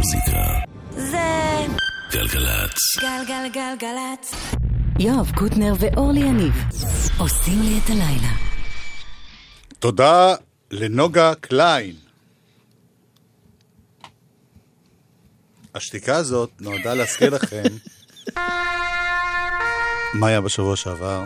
המוזיקה. 0.00 0.42
זה 0.90 1.66
גלגלצ. 2.12 2.74
גלגלגלגלצ. 3.00 4.34
יואב 4.98 5.32
קוטנר 5.34 5.72
ואורלי 5.80 6.20
יניב 6.20 6.52
עושים 7.18 7.62
לי 7.62 7.78
את 7.84 7.90
הלילה. 7.90 8.32
תודה 9.78 10.34
לנוגה 10.70 11.34
קליין. 11.40 11.94
השתיקה 15.74 16.16
הזאת 16.16 16.50
נועדה 16.60 16.94
להזכיר 16.94 17.34
לכם 17.34 17.62
מה 20.14 20.26
היה 20.26 20.40
בשבוע 20.40 20.76
שעבר. 20.76 21.24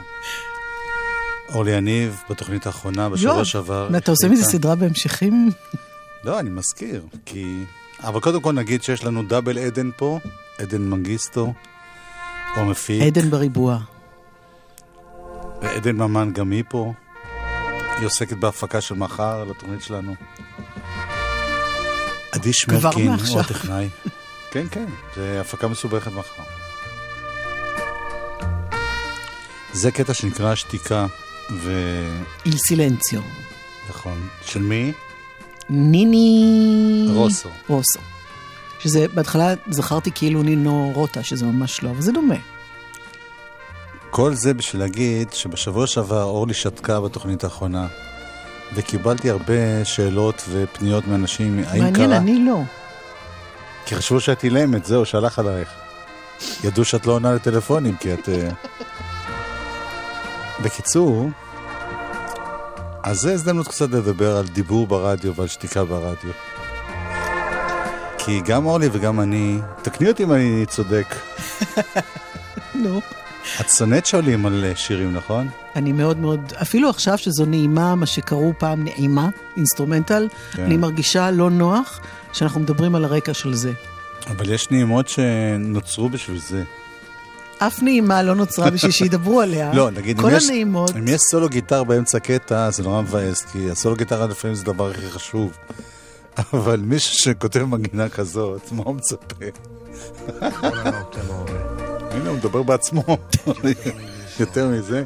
אורלי 1.55 1.71
יניב, 1.71 2.23
בתוכנית 2.31 2.67
האחרונה, 2.67 3.09
בשבוע 3.09 3.45
שעבר. 3.45 3.89
אתה 3.97 4.11
עושה 4.11 4.29
מזה 4.29 4.45
סדרה 4.45 4.75
בהמשכים? 4.75 5.51
לא, 6.25 6.41
אני 6.41 6.51
מזכיר, 6.51 7.07
כי... 7.27 7.65
אבל 8.05 8.21
קודם 8.21 8.41
כל 8.41 8.53
נגיד 8.53 8.83
שיש 8.83 9.05
לנו 9.05 9.23
דאבל 9.23 9.59
עדן 9.59 9.91
פה, 9.97 10.19
עדן 10.59 10.83
מנגיסטו, 10.83 11.53
הוא 12.57 12.65
מפיק, 12.65 13.03
עדן 13.03 13.31
בריבוע. 13.31 13.79
ועדן 15.63 15.97
ממן 15.97 16.33
גם 16.33 16.51
היא 16.51 16.65
פה. 16.69 16.93
היא 17.99 18.07
עוסקת 18.07 18.37
בהפקה 18.37 18.81
של 18.81 18.95
מחר 18.95 19.45
לתוכנית 19.45 19.83
שלנו. 19.83 20.15
עדי 22.33 22.53
שמרקין. 22.53 23.13
הוא 23.29 23.41
הטכנאי. 23.41 23.89
כן, 24.53 24.67
כן, 24.71 24.87
זה 25.17 25.41
הפקה 25.41 25.69
מסובכת 25.69 26.13
מחר. 26.13 26.43
זה 29.73 29.91
קטע 29.91 30.15
שנקרא 30.15 30.55
שתיקה, 30.55 31.07
ו... 31.51 31.73
איל 32.47 32.57
סילנציו. 32.57 33.23
נכון. 33.89 34.29
של 34.45 34.63
מי? 34.63 34.93
ניני... 35.71 37.07
רוסו. 37.15 37.49
רוסו. 37.69 38.01
שזה, 38.79 39.07
בהתחלה 39.15 39.55
זכרתי 39.71 40.11
כאילו 40.15 40.43
נינו 40.43 40.91
רוטה, 40.95 41.23
שזה 41.23 41.47
ממש 41.47 41.83
לא, 41.83 41.91
אבל 41.91 42.01
זה 42.01 42.13
דומה. 42.13 42.35
כל 44.11 44.35
זה 44.35 44.55
בשביל 44.55 44.83
להגיד 44.83 45.33
שבשבוע 45.33 45.87
שעבר 45.87 46.23
אורלי 46.23 46.55
שתקה 46.55 47.01
בתוכנית 47.01 47.45
האחרונה, 47.45 47.87
וקיבלתי 48.75 49.31
הרבה 49.31 49.85
שאלות 49.85 50.45
ופניות 50.51 51.07
מאנשים, 51.07 51.59
האם 51.67 51.83
מעניין, 51.83 51.95
קרה? 51.95 52.17
אני 52.17 52.45
לא. 52.45 52.61
כי 53.87 53.95
חשבו 53.95 54.21
שאת 54.21 54.45
אילמת, 54.45 54.85
זהו, 54.85 55.07
שהלך 55.07 55.39
עלייך. 55.39 55.69
ידעו 56.65 56.85
שאת 56.85 57.07
לא 57.07 57.13
עונה 57.13 57.35
לטלפונים, 57.35 57.97
כי 57.97 58.15
את... 58.15 58.29
אה, 58.29 58.49
בקיצור, 60.65 61.29
אז 63.05 63.21
זה 63.21 63.33
הזדמנות 63.33 63.69
קצת 63.69 63.91
לדבר 63.91 64.37
על 64.37 64.47
דיבור 64.47 64.87
ברדיו 64.87 65.35
ועל 65.35 65.49
שתיקה 65.49 65.85
ברדיו. 65.85 66.31
כי 68.19 68.41
גם 68.41 68.67
אורלי 68.67 68.89
וגם 68.93 69.21
אני, 69.21 69.59
תקני 69.83 70.09
אותי 70.09 70.23
אם 70.23 70.33
אני 70.33 70.67
צודק, 70.67 71.15
נו. 72.83 73.01
את 73.61 73.71
שונאת 73.71 74.07
שעולים 74.07 74.47
על 74.47 74.65
אה, 74.65 74.77
שירים, 74.77 75.13
נכון? 75.15 75.49
אני 75.77 75.93
מאוד 75.93 76.19
מאוד, 76.19 76.53
אפילו 76.63 76.91
עכשיו 76.91 77.19
שזו 77.19 77.45
נעימה, 77.47 77.95
מה 77.95 78.07
שקראו 78.07 78.53
פעם 78.59 78.85
נעימה, 78.85 79.29
instrumental, 79.57 80.29
כן. 80.53 80.63
אני 80.63 80.77
מרגישה 80.77 81.31
לא 81.31 81.51
נוח 81.51 82.01
שאנחנו 82.33 82.61
מדברים 82.61 82.95
על 82.95 83.05
הרקע 83.05 83.35
של 83.35 83.55
זה. 83.55 83.73
אבל 84.27 84.51
יש 84.51 84.71
נעימות 84.71 85.09
שנוצרו 85.09 86.09
בשביל 86.09 86.39
זה. 86.39 86.65
אף 87.59 87.83
נעימה 87.83 88.23
לא 88.23 88.35
נוצרה 88.35 88.71
בשביל 88.71 88.93
שידברו 88.93 89.41
עליה. 89.41 89.75
לא, 89.75 89.91
נגיד, 89.91 90.21
כל 90.21 90.31
אם 90.31 90.37
יש, 90.37 90.45
הנעימות, 90.45 90.97
אם 90.97 91.09
יש 91.09 91.21
סולו 91.21 91.49
גיטר 91.49 91.85
באמצע 91.85 92.19
קטע, 92.19 92.71
זה 92.71 92.83
נורא 92.83 93.03
מבאס, 93.03 93.45
כי 93.45 93.71
הסולו 93.71 93.97
גיטרה 93.97 94.27
לפעמים 94.27 94.57
זה 94.57 94.63
הדבר 94.63 94.91
הכי 94.91 95.11
חשוב. 95.11 95.53
אבל 96.53 96.81
מישהו 96.81 97.15
שכותב 97.15 97.65
מנגינה 97.65 98.09
כזאת, 98.09 98.73
מה 98.73 98.83
הוא 98.85 98.95
מצפה? 98.95 99.45
הנה, 102.11 102.29
הוא 102.29 102.37
מדבר 102.37 102.63
בעצמו. 102.63 103.03
יותר 104.41 104.69
מזה. 104.69 105.03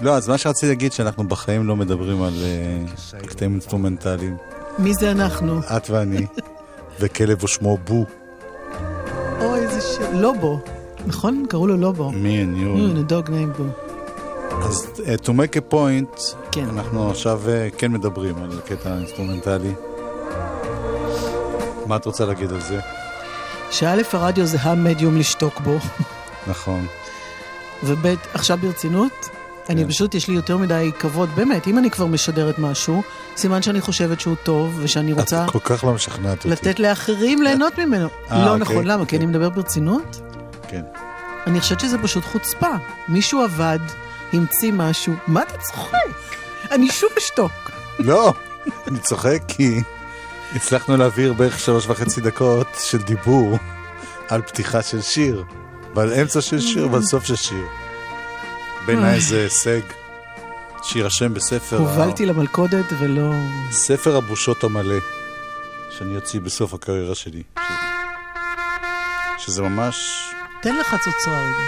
לא, 0.00 0.16
אז 0.16 0.28
מה 0.28 0.38
שרציתי 0.38 0.66
להגיד, 0.66 0.92
שאנחנו 0.92 1.28
בחיים 1.28 1.66
לא 1.66 1.76
מדברים 1.76 2.22
על 2.22 2.34
אה, 2.42 3.20
קטעים 3.26 3.52
אינסטרומנטליים. 3.52 4.36
מי 4.78 4.94
זה 4.94 5.10
אנחנו? 5.10 5.60
את 5.76 5.90
ואני, 5.90 6.26
וכלב 7.00 7.44
ושמו 7.44 7.78
בו, 7.78 8.06
אוי, 9.40 9.58
איזה 9.58 9.80
ש... 9.80 9.98
לובו. 10.12 10.60
נכון? 11.08 11.44
קראו 11.48 11.66
לו 11.66 11.76
לובו. 11.76 12.10
and 12.10 12.56
you. 12.56 12.98
Mm, 12.98 13.10
a 13.10 13.12
dog 13.12 13.28
named 13.28 13.58
Boo. 13.58 13.64
אז 14.62 14.86
uh, 14.96 15.24
to 15.24 15.28
make 15.28 15.56
a 15.56 15.74
point, 15.74 16.36
כן. 16.52 16.66
אנחנו 16.68 17.10
עכשיו 17.10 17.40
אה, 17.44 17.76
כן 17.78 17.92
מדברים 17.92 18.34
על 18.42 18.60
קטע 18.66 18.96
אינסטרומנטלי. 18.96 19.72
מה 21.86 21.96
את 21.96 22.04
רוצה 22.04 22.24
להגיד 22.24 22.52
על 22.52 22.60
זה? 22.60 22.80
שא', 23.70 24.02
הרדיו 24.12 24.46
זה 24.46 24.58
המדיום 24.60 25.16
לשתוק 25.16 25.60
בו, 25.60 25.76
נכון. 26.46 26.86
וב', 27.84 28.06
עכשיו 28.34 28.58
ברצינות, 28.62 29.28
אני 29.68 29.82
כן. 29.82 29.88
פשוט, 29.88 30.14
יש 30.14 30.28
לי 30.28 30.34
יותר 30.34 30.56
מדי 30.56 30.90
כבוד, 30.98 31.28
באמת, 31.34 31.66
אם 31.66 31.78
אני 31.78 31.90
כבר 31.90 32.06
משדרת 32.06 32.58
משהו, 32.58 33.02
סימן 33.36 33.62
שאני 33.62 33.80
חושבת 33.80 34.20
שהוא 34.20 34.36
טוב, 34.42 34.78
ושאני 34.82 35.12
רוצה 35.12 35.44
את 35.44 35.50
כל 35.50 35.58
כך 35.58 35.84
לא 35.84 35.92
משכנעת 35.92 36.38
אותי. 36.38 36.48
לתת 36.48 36.80
לאחרים 36.80 37.42
ליהנות 37.42 37.78
ממנו. 37.78 38.08
אה, 38.30 38.38
לא 38.38 38.50
אוקיי, 38.50 38.60
נכון, 38.60 38.86
למה? 38.86 38.96
כי 38.96 39.02
אוקיי. 39.02 39.18
אני 39.18 39.26
מדבר 39.26 39.50
ברצינות? 39.50 40.20
כן. 40.68 40.82
אני 41.46 41.60
חושבת 41.60 41.80
שזה 41.80 41.98
פשוט 41.98 42.24
חוצפה. 42.24 42.70
מישהו 43.08 43.42
עבד, 43.42 43.78
המציא 44.32 44.72
משהו, 44.72 45.14
מה 45.26 45.42
אתה 45.42 45.58
צוחק? 45.58 45.96
אני 46.70 46.90
שוב 46.90 47.10
אשתוק. 47.18 47.52
לא, 47.98 48.32
אני 48.86 48.98
צוחק 48.98 49.42
כי 49.48 49.80
הצלחנו 50.54 50.96
להעביר 50.96 51.32
בערך 51.32 51.58
שלוש 51.58 51.86
וחצי 51.86 52.20
דקות 52.20 52.66
של 52.84 52.98
דיבור 52.98 53.58
על 54.28 54.42
פתיחה 54.42 54.82
של 54.82 55.00
שיר, 55.02 55.44
ועל 55.94 56.12
אמצע 56.14 56.40
של 56.40 56.60
שיר 56.60 56.88
ועל 56.92 57.02
סוף 57.02 57.24
של 57.24 57.36
שיר. 57.36 57.64
בעיניי 58.86 59.20
זה 59.20 59.42
הישג 59.42 59.80
שיירשם 60.82 61.34
בספר, 61.34 61.76
ה- 61.76 61.78
הובלתי 61.80 62.26
למלכודת 62.26 62.84
ולא... 62.98 63.32
ספר 63.70 64.16
הבושות 64.16 64.64
המלא, 64.64 64.98
שאני 65.90 66.16
אוציא 66.16 66.40
בסוף 66.40 66.74
הקריירה 66.74 67.14
שלי. 67.14 67.42
שזה 69.38 69.62
ממש... 69.62 70.27
תן 70.62 70.76
לך 70.76 70.94
צוצרה 71.04 71.40
רגע. 71.40 71.64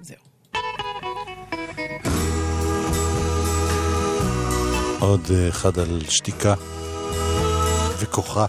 זהו. 0.00 0.16
עוד 5.00 5.20
אה, 5.30 5.48
אחד 5.48 5.78
על 5.78 6.00
שתיקה 6.08 6.54
וכוחה. 7.98 8.46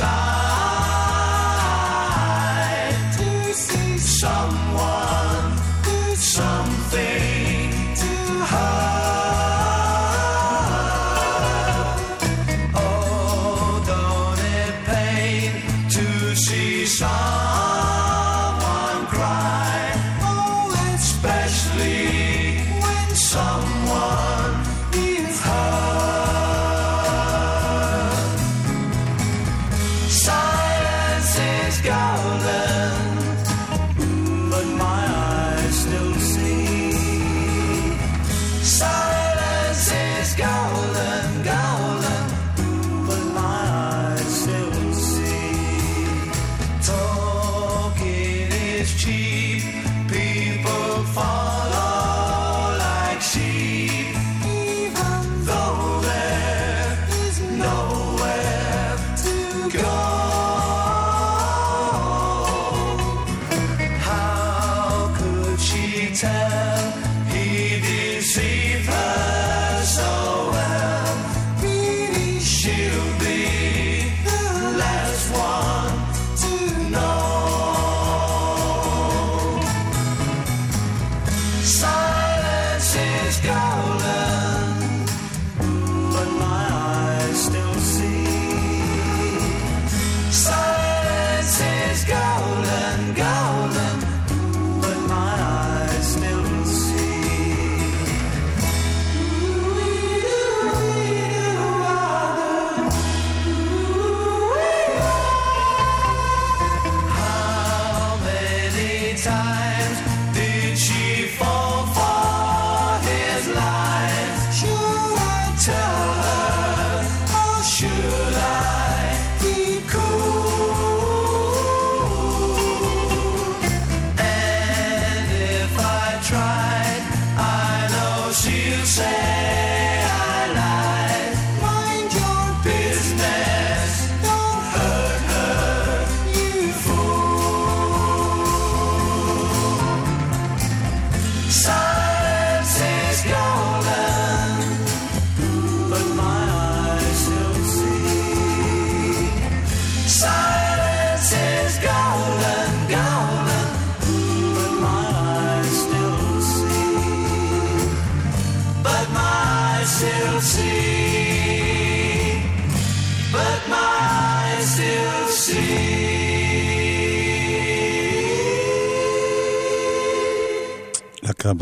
Silence 0.00 0.29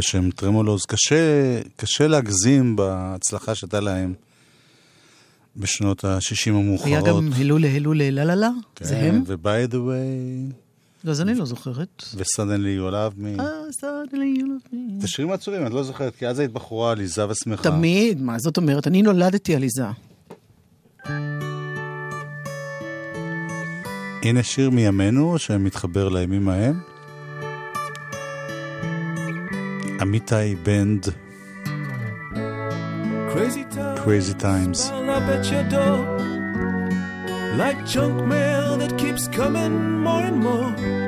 בשם 0.09 0.31
טרמולוז. 0.31 0.87
קשה, 0.87 1.17
קשה 1.77 2.07
להגזים 2.07 2.77
בהצלחה 2.77 3.55
שהייתה 3.55 3.81
להם 3.81 4.15
בשנות 5.57 6.05
ה-60 6.05 6.51
המאוחרות. 6.51 6.87
היה 6.87 7.01
גם 7.03 7.31
הילולה 7.37 7.69
הילולה 7.69 8.11
לה 8.11 8.25
לה 8.25 8.35
לה, 8.35 8.51
כן, 8.75 8.85
זה 8.85 8.99
הם? 8.99 9.23
ו-by 9.27 9.73
the 9.73 9.75
way. 9.75 10.55
לא, 11.05 11.11
אז 11.11 11.21
אני 11.21 11.35
לא 11.35 11.45
זוכרת. 11.45 12.05
ו-suddenly 12.15 12.79
you 12.81 12.93
love 12.93 13.21
me. 13.21 13.41
אה, 13.41 13.47
suddenly 13.83 14.41
you 14.41 14.45
love 14.45 14.73
me. 14.73 15.01
זה 15.01 15.09
שירים 15.09 15.33
עצובים, 15.33 15.67
את 15.67 15.73
לא 15.73 15.83
זוכרת, 15.83 16.17
כי 16.17 16.27
אז 16.27 16.39
היית 16.39 16.53
בחורה 16.53 16.93
עליזה 16.93 17.29
ושמחה. 17.29 17.63
תמיד, 17.63 18.23
מה 18.23 18.39
זאת 18.39 18.57
אומרת? 18.57 18.87
אני 18.87 19.03
נולדתי 19.03 19.55
עליזה. 19.55 19.85
הנה 24.23 24.43
שיר 24.43 24.71
מימינו 24.71 25.39
שמתחבר 25.39 26.09
לימים 26.09 26.49
ההם. 26.49 26.98
עמיתי 30.01 30.55
בנד, 30.55 31.07
Crazy 34.05 34.35
Times. 34.35 34.91
Like 37.63 37.79
junk 37.87 38.17
mail 38.27 38.77
that 38.79 38.97
keeps 38.97 39.29
coming 39.29 39.75
more 40.07 40.23
and 40.31 40.39
more. 40.47 41.08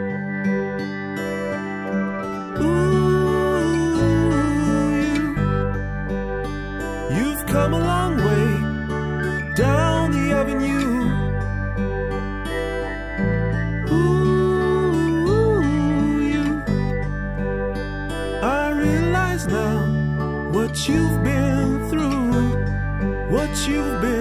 you've 20.90 21.22
been 21.22 21.88
through, 21.88 23.30
what 23.30 23.50
you've 23.68 24.00
been. 24.00 24.19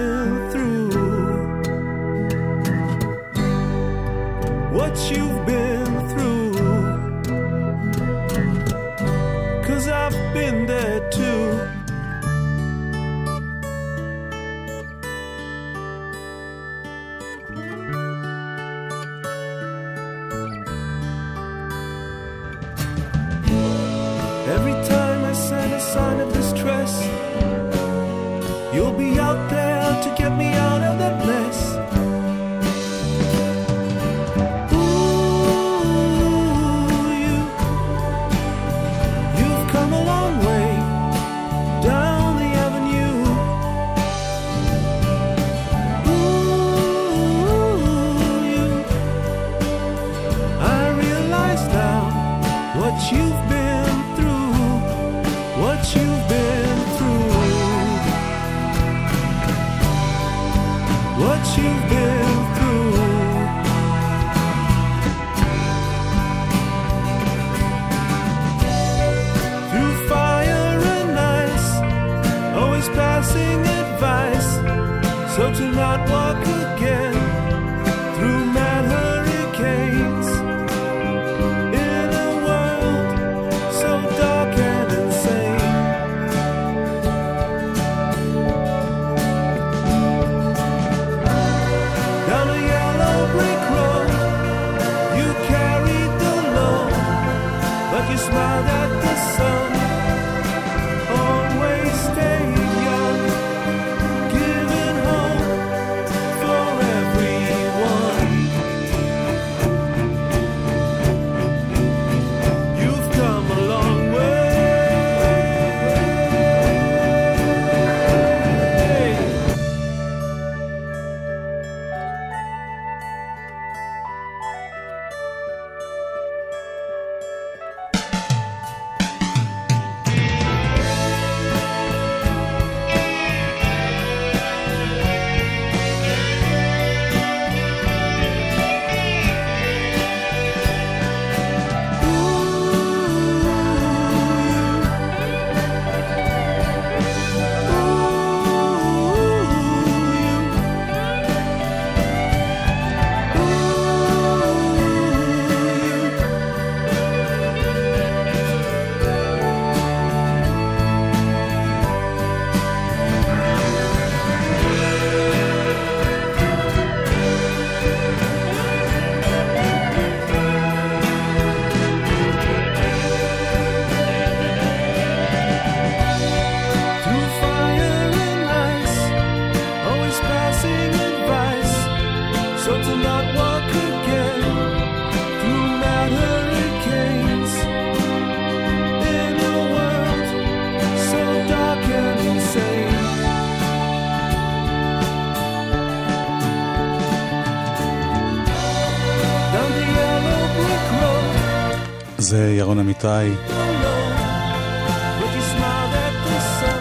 Sun. 203.02 203.60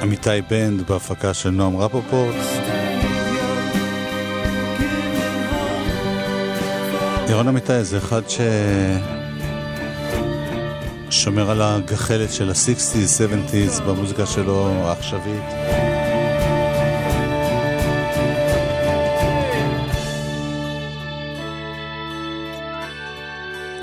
אמיתי 0.04 0.42
בנד 0.50 0.82
בהפקה 0.82 1.34
של 1.34 1.50
נועם 1.50 1.78
רפופורט. 1.78 2.36
ירון 7.30 7.48
אמיתי 7.48 7.84
זה 7.84 7.98
אחד 7.98 8.30
ש... 8.30 8.40
שומר 11.10 11.52
על 11.52 11.62
הגחלת 11.62 12.34
של 12.34 12.50
ה-60's, 12.50 13.20
70's 13.20 13.82
במוזיקה 13.82 14.26
שלו 14.26 14.70
העכשווית. 14.70 15.44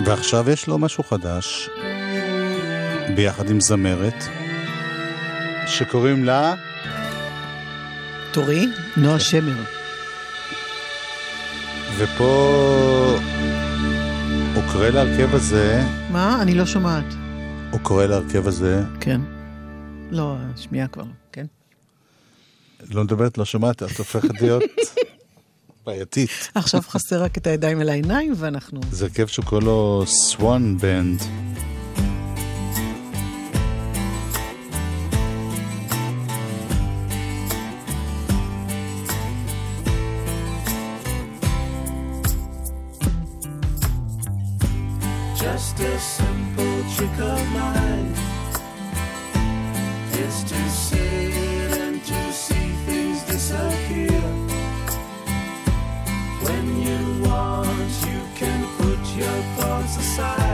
ועכשיו 0.04 0.50
יש 0.50 0.66
לו 0.66 0.78
משהו 0.78 1.04
חדש, 1.04 1.68
ביחד 3.16 3.50
עם 3.50 3.60
זמרת, 3.60 4.24
שקוראים 5.66 6.24
לה... 6.24 6.54
תורי, 8.32 8.66
נועה 8.96 9.20
שמר. 9.20 9.62
ופה 11.96 13.18
הוא 14.54 14.62
קורא 14.72 14.88
להרכב 14.88 15.34
הזה, 15.34 15.84
מה? 16.10 16.42
אני 16.42 16.54
לא 16.54 16.66
שומעת. 16.66 17.04
הוא 17.70 17.80
קורא 17.80 18.06
להרכב 18.06 18.46
הזה, 18.46 18.82
כן. 19.00 19.20
לא, 20.10 20.36
שמיעה 20.56 20.88
כבר, 20.88 21.04
כן. 21.32 21.46
לא 22.90 23.04
מדברת, 23.04 23.38
לא 23.38 23.44
שומעת, 23.44 23.82
את 23.82 23.98
הופכת 23.98 24.40
להיות 24.40 24.62
בעייתית. 25.86 26.50
עכשיו 26.54 26.82
חסר 26.82 27.22
רק 27.22 27.38
את 27.38 27.46
הידיים 27.46 27.80
אל 27.80 27.88
העיניים, 27.88 28.32
ואנחנו... 28.36 28.80
זה 28.90 29.04
הרכב 29.04 29.26
שהוא 29.26 29.44
קורא 29.44 29.60
לו 29.60 30.04
סוואן 30.06 30.76
בנד. 30.78 31.22
Just 45.38 45.78
a 45.80 45.98
simple 45.98 46.82
trick 46.94 47.18
of 47.20 47.52
mine 47.52 48.14
is 50.12 50.42
to 50.44 50.70
sit 50.70 51.78
and 51.78 52.02
to 52.02 52.32
see 52.32 52.72
things 52.86 53.22
disappear. 53.24 54.22
When 56.40 56.80
you 56.80 57.22
want, 57.28 57.92
you 58.08 58.20
can 58.34 58.66
put 58.78 58.98
your 59.14 59.38
thoughts 59.56 59.98
aside. 59.98 60.45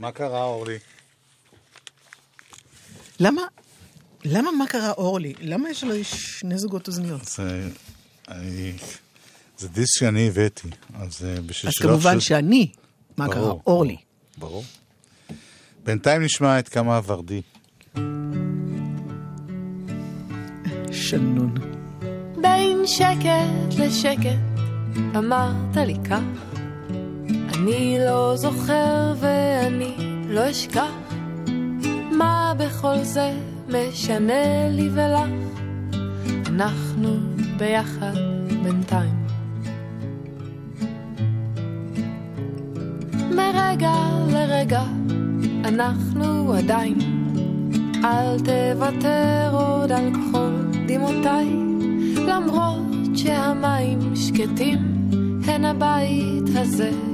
מה 0.00 0.12
קרה, 0.12 0.44
אורלי? 0.44 0.78
למה, 3.20 3.42
למה 4.24 4.50
מה 4.52 4.66
קרה 4.66 4.90
אורלי? 4.92 5.34
למה 5.40 5.70
יש 5.70 5.84
לו 5.84 5.94
שני 6.04 6.58
זוגות 6.58 6.88
אוזניות? 6.88 7.24
זה, 7.24 7.68
אני, 8.28 8.72
זה 9.58 9.68
דיסק 9.68 9.98
שאני 10.00 10.28
הבאתי, 10.28 10.68
אז 10.94 11.24
אה, 11.24 11.40
בשביל 11.46 11.68
אז 11.68 11.74
שלא 11.74 11.88
כמובן 11.88 12.08
יחשוב- 12.16 12.20
שאני, 12.20 12.72
מה 13.16 13.26
ברור, 13.28 13.34
קרה? 13.62 13.72
אורלי. 13.72 13.96
ברור. 14.38 14.64
בינתיים 15.84 16.22
נשמע 16.22 16.58
את 16.58 16.68
כמה 16.68 16.96
הוורדי. 16.96 17.42
שנון. 20.92 21.54
בין 22.42 22.86
שקט 22.86 23.78
לשקט 23.78 24.40
אמרת 25.16 25.76
לי 25.76 25.94
כך 26.10 26.20
אני 27.62 27.96
לא 28.06 28.36
זוכר 28.36 29.14
ואני 29.20 29.94
לא 30.28 30.50
אשכח 30.50 30.92
מה 32.12 32.54
בכל 32.58 32.98
זה 33.02 33.32
משנה 33.68 34.68
לי 34.70 34.88
ולך 34.92 35.60
אנחנו 36.46 37.08
ביחד 37.56 38.12
בינתיים. 38.62 39.26
מרגע 43.36 43.94
לרגע 44.32 44.82
אנחנו 45.64 46.54
עדיין. 46.54 46.98
אל 48.04 48.38
תוותר 48.38 49.50
עוד 49.52 49.92
על 49.92 50.10
כחול 50.14 50.70
דמעותיי 50.86 51.48
למרות 52.26 53.16
שהמים 53.16 54.16
שקטים 54.16 54.78
הן 55.46 55.64
הבית 55.64 56.56
הזה 56.56 57.09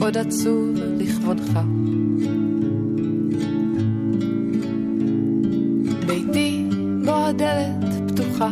עוד 0.00 0.16
עצוב 0.16 0.76
לכבודך. 0.98 1.60
ביתי 6.06 6.66
בו 7.04 7.14
הדלת 7.14 8.10
פתוחה 8.12 8.48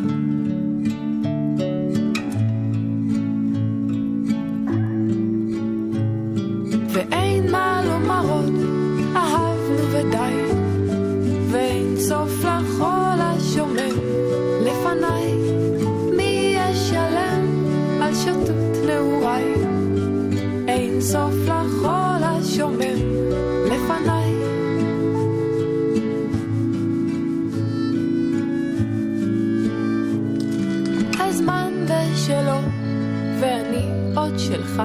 שלך. 34.77 34.83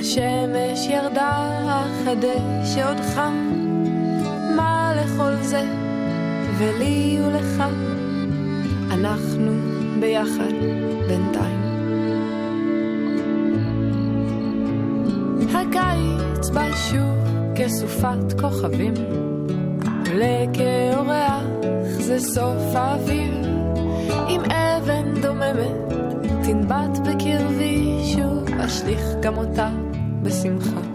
השמש 0.00 0.86
ירדה 0.88 1.48
הדשא 2.06 2.88
עוד 2.88 3.00
חם. 3.14 3.34
מה 4.56 4.92
לכל 4.96 5.34
זה, 5.42 5.64
ולי 6.58 7.18
ולך, 7.26 7.62
אנחנו 8.90 9.52
ביחד 10.00 10.52
בינתיים. 11.08 11.62
הקיץ 15.54 16.50
בא 16.50 16.66
שוב 16.90 17.16
כסופת 17.56 18.40
כוכבים, 18.40 18.94
עולה 20.06 20.44
כאורח 20.52 21.42
זה 21.82 22.20
סוף 22.20 22.74
האוויר, 22.74 23.34
עם 24.28 24.40
אבן 24.44 25.20
דוממת 25.22 25.92
תנבט 26.42 26.98
בקרבי, 26.98 28.00
שוב 28.14 28.45
אשליך 28.64 29.00
גם 29.20 29.38
אותה 29.38 29.70
בשמחה. 30.22 30.85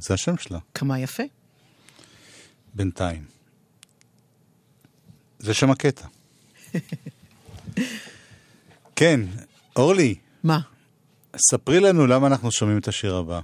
זה 0.00 0.14
השם 0.14 0.36
שלה, 0.36 0.58
כמה 0.74 0.98
יפה. 1.00 1.22
בינתיים. 2.74 3.24
זה 5.38 5.54
שם 5.54 5.70
הקטע. 5.70 6.06
כן, 8.96 9.20
אורלי, 9.76 10.14
מה? 10.42 10.60
ספרי 11.36 11.80
לנו 11.80 12.06
למה 12.06 12.26
אנחנו 12.26 12.52
שומעים 12.52 12.78
את 12.78 12.88
השיר 12.88 13.16
הבא. 13.16 13.40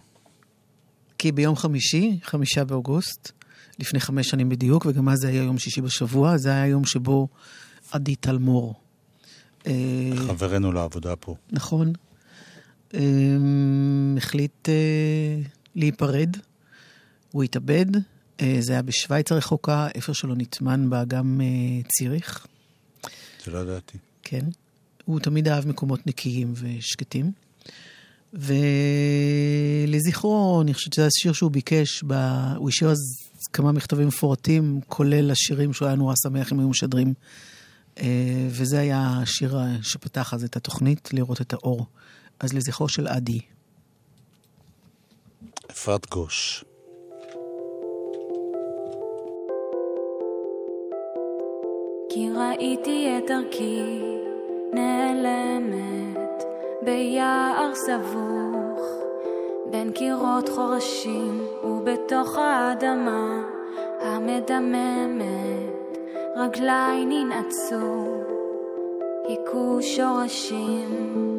כי 1.18 1.32
ביום 1.32 1.56
חמישי, 1.56 2.18
חמישה 2.22 2.64
באוגוסט, 2.64 3.32
לפני 3.78 4.00
חמש 4.00 4.28
שנים 4.28 4.48
בדיוק, 4.48 4.86
וגם 4.86 5.08
אז 5.08 5.18
זה 5.18 5.28
היה 5.28 5.42
יום 5.42 5.58
שישי 5.58 5.80
בשבוע, 5.80 6.36
זה 6.36 6.50
היה 6.50 6.62
היום 6.62 6.84
שבו 6.84 7.28
עדי 7.92 8.16
טלמור. 8.16 8.74
אה, 9.66 9.72
חברנו 10.26 10.72
לעבודה 10.72 11.16
פה. 11.16 11.34
נכון. 11.52 11.92
אה, 12.94 13.00
החליט 14.16 14.68
אה, 14.68 15.42
להיפרד, 15.74 16.36
הוא 17.30 17.42
התאבד, 17.42 17.86
אה, 18.40 18.56
זה 18.60 18.72
היה 18.72 18.82
בשוויץ 18.82 19.32
הרחוקה, 19.32 19.88
איפה 19.94 20.14
שלא 20.14 20.34
נטמן 20.36 20.90
באגם 20.90 21.40
אה, 21.40 21.46
ציריך, 21.88 22.46
זה 23.44 23.50
לא 23.50 23.58
ידעתי. 23.58 23.98
כן. 24.22 24.44
הוא 25.04 25.20
תמיד 25.20 25.48
אהב 25.48 25.68
מקומות 25.68 26.06
נקיים 26.06 26.52
ושקטים. 26.54 27.32
ולזכרו, 29.92 30.62
אני 30.62 30.74
חושבת 30.74 30.92
שזה 30.92 31.06
השיר 31.06 31.32
שהוא 31.32 31.50
ביקש, 31.50 32.02
ב... 32.06 32.12
הוא 32.56 32.68
השאיר 32.68 32.90
אז 32.90 32.98
כמה 33.52 33.72
מכתבים 33.72 34.08
מפורטים, 34.08 34.80
כולל 34.88 35.30
השירים 35.30 35.72
שהוא 35.72 35.86
היה 35.88 35.96
נורא 35.96 36.14
שמח 36.22 36.52
אם 36.52 36.58
היו 36.60 36.68
משדרים. 36.68 37.14
אה, 37.98 38.48
וזה 38.50 38.78
היה 38.78 39.20
השיר 39.22 39.58
שפתח 39.82 40.34
אז 40.34 40.44
את 40.44 40.56
התוכנית, 40.56 41.08
לראות 41.12 41.40
את 41.40 41.52
האור. 41.52 41.86
אז 42.40 42.52
לזכרו 42.52 42.88
של 42.88 43.06
עדי. 43.06 43.40
אפרת 45.70 46.10
גוש. 46.10 46.64
כי 52.08 52.30
ראיתי 52.36 53.18
את 53.18 53.30
דרכי 53.30 54.02
נעלמת 54.72 56.44
ביער 56.82 57.74
סבוך 57.74 58.80
בין 59.70 59.92
קירות 59.92 60.48
חורשים 60.48 61.46
ובתוך 61.64 62.38
האדמה 62.38 63.42
המדממת 64.00 65.98
רגליי 66.36 67.04
ננעצו 67.04 68.06
היכו 69.28 69.78
שורשים 69.82 71.29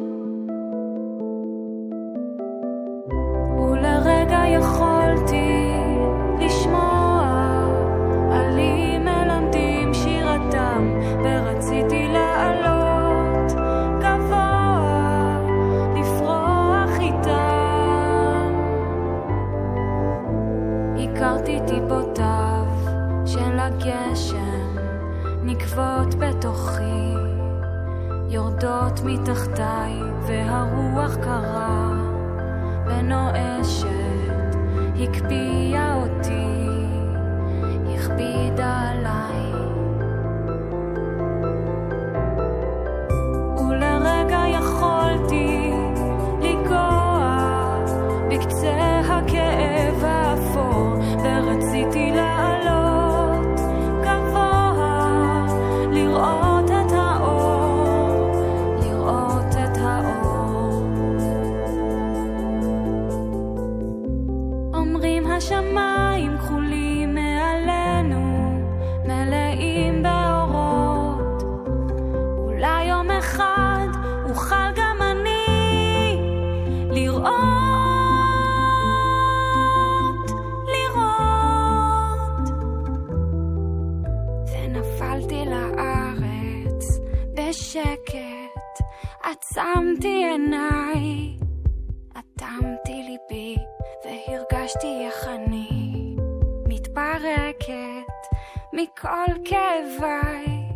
מתחתיי 29.04 29.92
והרוח 30.26 31.14
קרה 31.16 31.90
ונואשת 32.86 34.56
הקפיאה 35.02 35.94
אותי, 35.94 36.76
הכבידה 37.94 38.90
עליי. 38.90 39.51
ליבי 94.62 94.68
והרגשתי 94.68 95.06
איך 95.06 95.28
אני 95.28 96.16
מתפרקת 96.68 98.36
מכל 98.72 99.32
כאביי, 99.44 100.68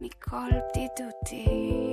מכל 0.00 0.50
בדידותי. 0.50 1.89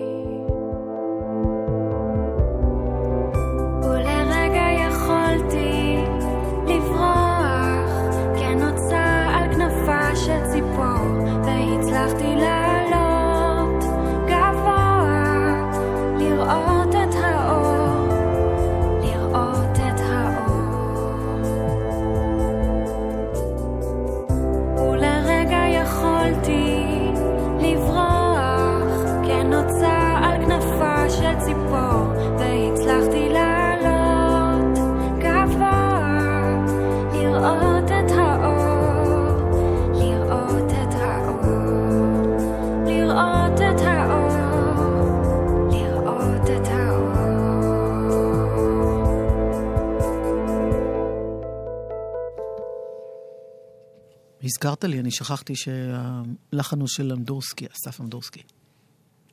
הזכרת 54.58 54.84
לי, 54.84 55.00
אני 55.00 55.12
שכחתי 55.12 55.54
שהלחן 55.56 56.80
הוא 56.80 56.88
של 56.88 57.12
אמדורסקי, 57.12 57.66
אסף 57.76 58.02
אמדורסקי. 58.02 58.42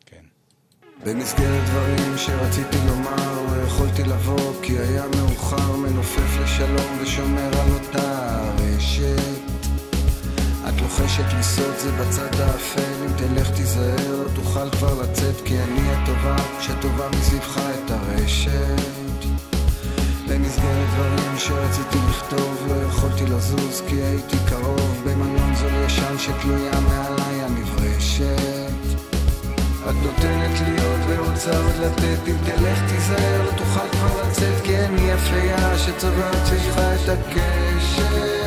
כן. 0.07 0.25
במסגרת 1.05 1.65
דברים 1.65 2.19
שרציתי 2.19 2.77
לומר, 2.87 3.57
לא 3.57 3.63
יכולתי 3.63 4.03
לבוא 4.03 4.63
כי 4.63 4.79
היה 4.79 5.05
מאוחר, 5.17 5.77
מנופף 5.77 6.39
לשלום 6.43 6.99
ושומר 7.03 7.51
על 7.61 7.71
אותה 7.73 8.51
רשת. 8.59 9.41
את 10.69 10.81
לוחשת 10.81 11.33
לי 11.37 11.43
סוד 11.43 11.77
זה 11.79 11.93
בצד 11.93 12.41
האפל, 12.41 13.05
אם 13.07 13.17
תלך 13.17 13.51
תיזהר, 13.51 14.23
לא 14.23 14.29
תוכל 14.35 14.71
כבר 14.71 15.03
לצאת 15.03 15.37
כי 15.45 15.59
אני 15.59 15.91
הטובה, 15.91 16.37
שטובה 16.61 17.09
מסביבך 17.19 17.59
את 17.59 17.91
הרשת. 17.91 19.54
במסגרת 20.55 20.89
דברים 20.95 21.39
שרציתי 21.39 21.99
לכתוב, 22.09 22.67
לא 22.69 22.75
יכולתי 22.89 23.27
לזוז 23.27 23.83
כי 23.89 23.95
הייתי 23.95 24.37
קרוב 24.49 25.03
במנון 25.05 25.55
זול 25.55 25.73
ישן 25.87 26.19
שתלויה 26.19 26.81
מעליי 26.81 27.43
הנברשת. 27.43 29.05
את 29.89 29.95
נותנת 30.03 30.61
לי 30.61 30.85
עוד 30.85 31.01
ורוצה 31.09 31.57
עוד 31.57 31.75
לתת 31.81 32.29
אם 32.29 32.37
תלך 32.45 32.79
תיזהר 32.89 33.43
לא 33.45 33.51
תוכל 33.51 33.89
כבר 33.93 34.29
לצאת 34.29 34.63
כי 34.65 34.77
אני 34.79 35.11
יפייה 35.11 35.79
שצובעת 35.79 36.47
סביבך 36.47 36.79
את 36.79 37.09
הקשת 37.09 38.45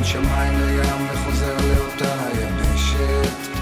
בין 0.00 0.08
שמיים 0.08 0.60
לים 0.66 1.06
וחוזר 1.12 1.56
לאותה 1.56 2.14
יבשת. 2.40 3.58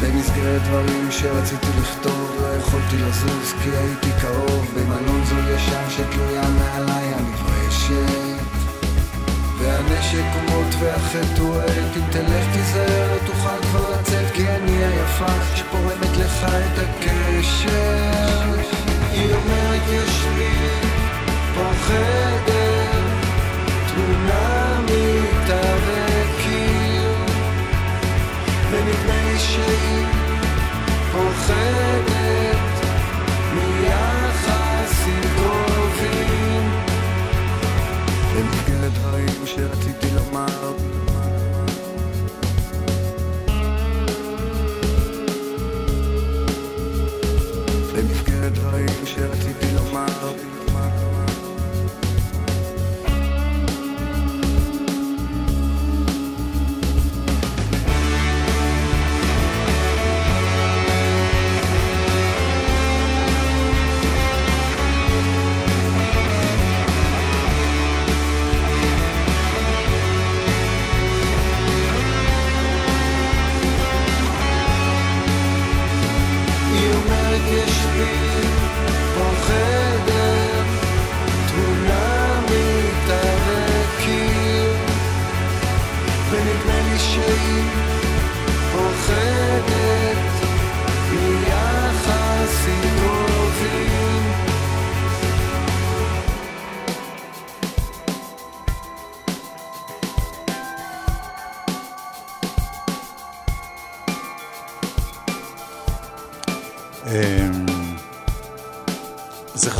במסגרת 0.00 0.62
דברים 0.62 1.08
שרציתי 1.10 1.66
לכתוב, 1.80 2.36
לא 2.40 2.46
יכולתי 2.46 2.96
לזוז 2.96 3.54
כי 3.62 3.70
הייתי 3.70 4.10
קרוב 4.20 4.66
במלון 4.74 5.24
זול 5.24 5.44
ישן 5.54 5.90
שתלויה 5.90 6.42
מעליי 6.48 7.14
הנברשת. 7.14 8.42
והנשק 9.58 10.24
הוא 10.34 10.42
מוט 10.50 10.74
והחטא 10.80 11.40
הוא 11.40 11.56
עט, 11.56 11.96
אם 11.96 12.10
תלך 12.10 12.46
תיזהר 12.52 13.12
לא 13.12 13.18
תוכל 13.26 13.62
כבר 13.62 13.90
לצאת 13.90 14.32
כי 14.34 14.48
אני 14.48 14.84
היפה 14.84 15.32
שפורמת 15.54 16.16
לך 16.16 16.44
את 16.44 16.78
הקשר. 16.78 18.60
היא 19.12 19.34
אומרת 19.34 19.82
יש 19.88 20.24
לי 20.36 20.78
פה 21.54 21.70
תמונה 25.46 25.64
מתארקים, 25.74 27.24
ונדמה 28.70 29.32
לי 29.32 29.38
שהיא 29.38 30.06
פוחדת 31.12 32.53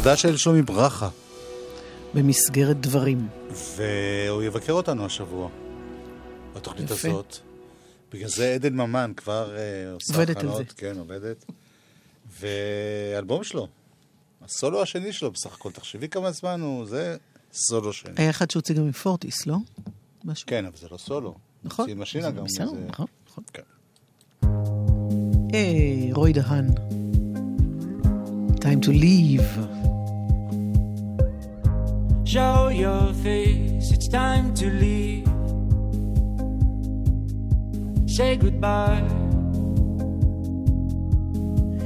חדש 0.04 0.22
של 0.22 0.36
שלומי 0.36 0.62
ברכה, 0.62 1.08
במסגרת 2.14 2.80
דברים. 2.80 3.28
והוא 3.76 4.42
יבקר 4.42 4.72
אותנו 4.72 5.06
השבוע, 5.06 5.48
בתוכנית 6.56 6.90
יפה. 6.90 7.08
הזאת. 7.08 7.36
בגלל 8.12 8.28
זה 8.28 8.54
עדן 8.54 8.72
ממן 8.74 9.12
כבר 9.16 9.56
אה, 9.56 9.92
עושה 9.92 10.12
עובדת 10.14 10.36
על 10.36 10.36
הכנות, 10.36 10.56
זה. 10.56 10.64
כן, 10.76 10.98
עובדת. 10.98 11.44
ואלבום 12.40 13.44
שלו, 13.44 13.68
הסולו 14.44 14.82
השני 14.82 15.12
שלו 15.12 15.30
בסך 15.30 15.54
הכל, 15.54 15.70
תחשבי 15.72 16.08
כמה 16.08 16.30
זמן 16.32 16.60
הוא, 16.60 16.86
זה 16.86 17.16
סולו 17.52 17.92
שני. 17.92 18.12
היה 18.16 18.30
אחד 18.30 18.50
שהוציא 18.50 18.74
גם 18.74 18.82
עם 18.82 18.92
פורטיס, 18.92 19.46
לא? 19.46 19.56
משהו. 20.24 20.46
כן, 20.46 20.66
אבל 20.66 20.76
זה 20.76 20.86
לא 20.90 20.96
סולו. 20.96 21.34
נכון. 21.64 21.88
זה 21.88 21.94
משינה 21.94 22.30
גם. 22.30 22.44
בסדר, 22.44 22.68
זה- 22.70 22.86
נכון, 22.88 23.06
נכון. 23.28 23.44
כן. 23.52 23.62
היי, 25.52 26.12
רוי 26.12 26.32
דהן. 26.32 26.66
time 28.60 28.80
to 28.84 28.88
leave. 28.88 29.83
Show 32.24 32.68
your 32.68 33.12
face, 33.12 33.92
it's 33.92 34.08
time 34.08 34.54
to 34.54 34.70
leave. 34.70 35.28
Say 38.08 38.36
goodbye. 38.36 39.04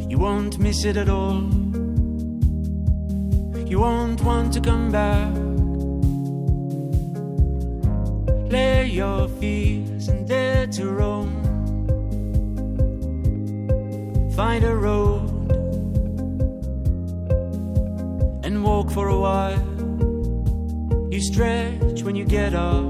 You 0.08 0.18
won't 0.18 0.58
miss 0.58 0.84
it 0.84 0.96
at 0.96 1.08
all. 1.08 1.42
You 3.66 3.80
won't 3.80 4.22
want 4.22 4.52
to 4.54 4.60
come 4.60 4.92
back. 4.92 5.34
Lay 8.50 8.86
your 8.86 9.28
fears 9.40 10.08
and 10.08 10.26
dare 10.26 10.68
to 10.68 10.88
roam. 10.88 11.32
Find 14.36 14.64
a 14.64 14.74
road 14.74 15.28
and 18.44 18.62
walk 18.62 18.90
for 18.92 19.08
a 19.08 19.18
while. 19.18 19.77
You 21.10 21.22
stretch 21.22 22.02
when 22.02 22.16
you 22.16 22.26
get 22.26 22.54
up. 22.54 22.84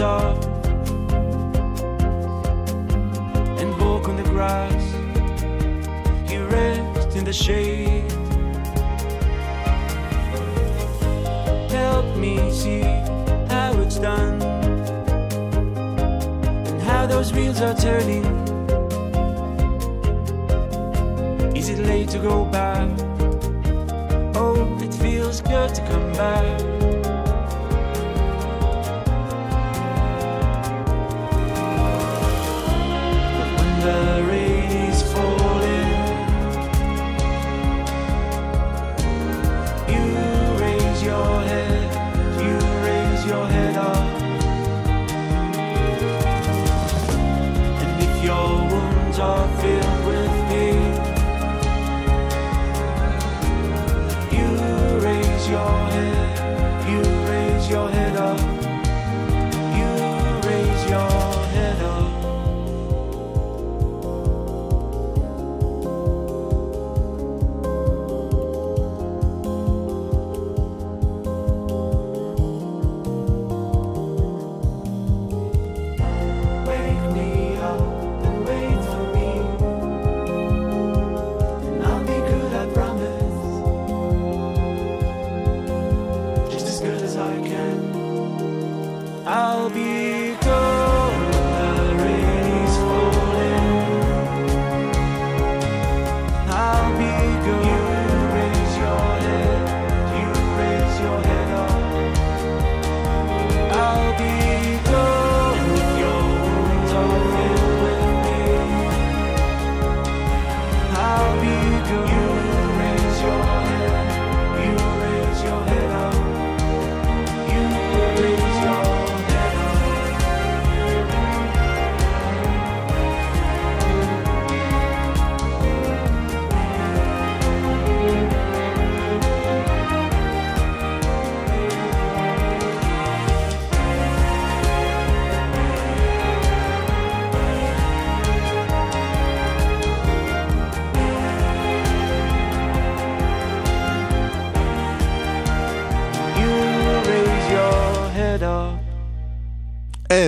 Off 0.00 0.44
and 3.60 3.80
walk 3.80 4.08
on 4.08 4.16
the 4.16 4.22
grass. 4.24 4.84
You 6.30 6.46
rest 6.46 7.16
in 7.16 7.24
the 7.24 7.32
shade. 7.32 8.10
Help 11.70 12.16
me 12.16 12.50
see 12.52 12.82
how 13.48 13.72
it's 13.80 13.98
done 13.98 14.40
and 16.68 16.82
how 16.82 17.06
those 17.06 17.32
wheels 17.32 17.60
are 17.60 17.74
turning. 17.74 18.24
Is 21.56 21.68
it 21.70 21.78
late 21.80 22.08
to 22.10 22.18
go 22.18 22.44
back? 22.44 22.88
Oh, 24.36 24.78
it 24.80 24.94
feels 24.94 25.40
good 25.40 25.74
to 25.74 25.80
come 25.86 26.12
back. 26.12 26.67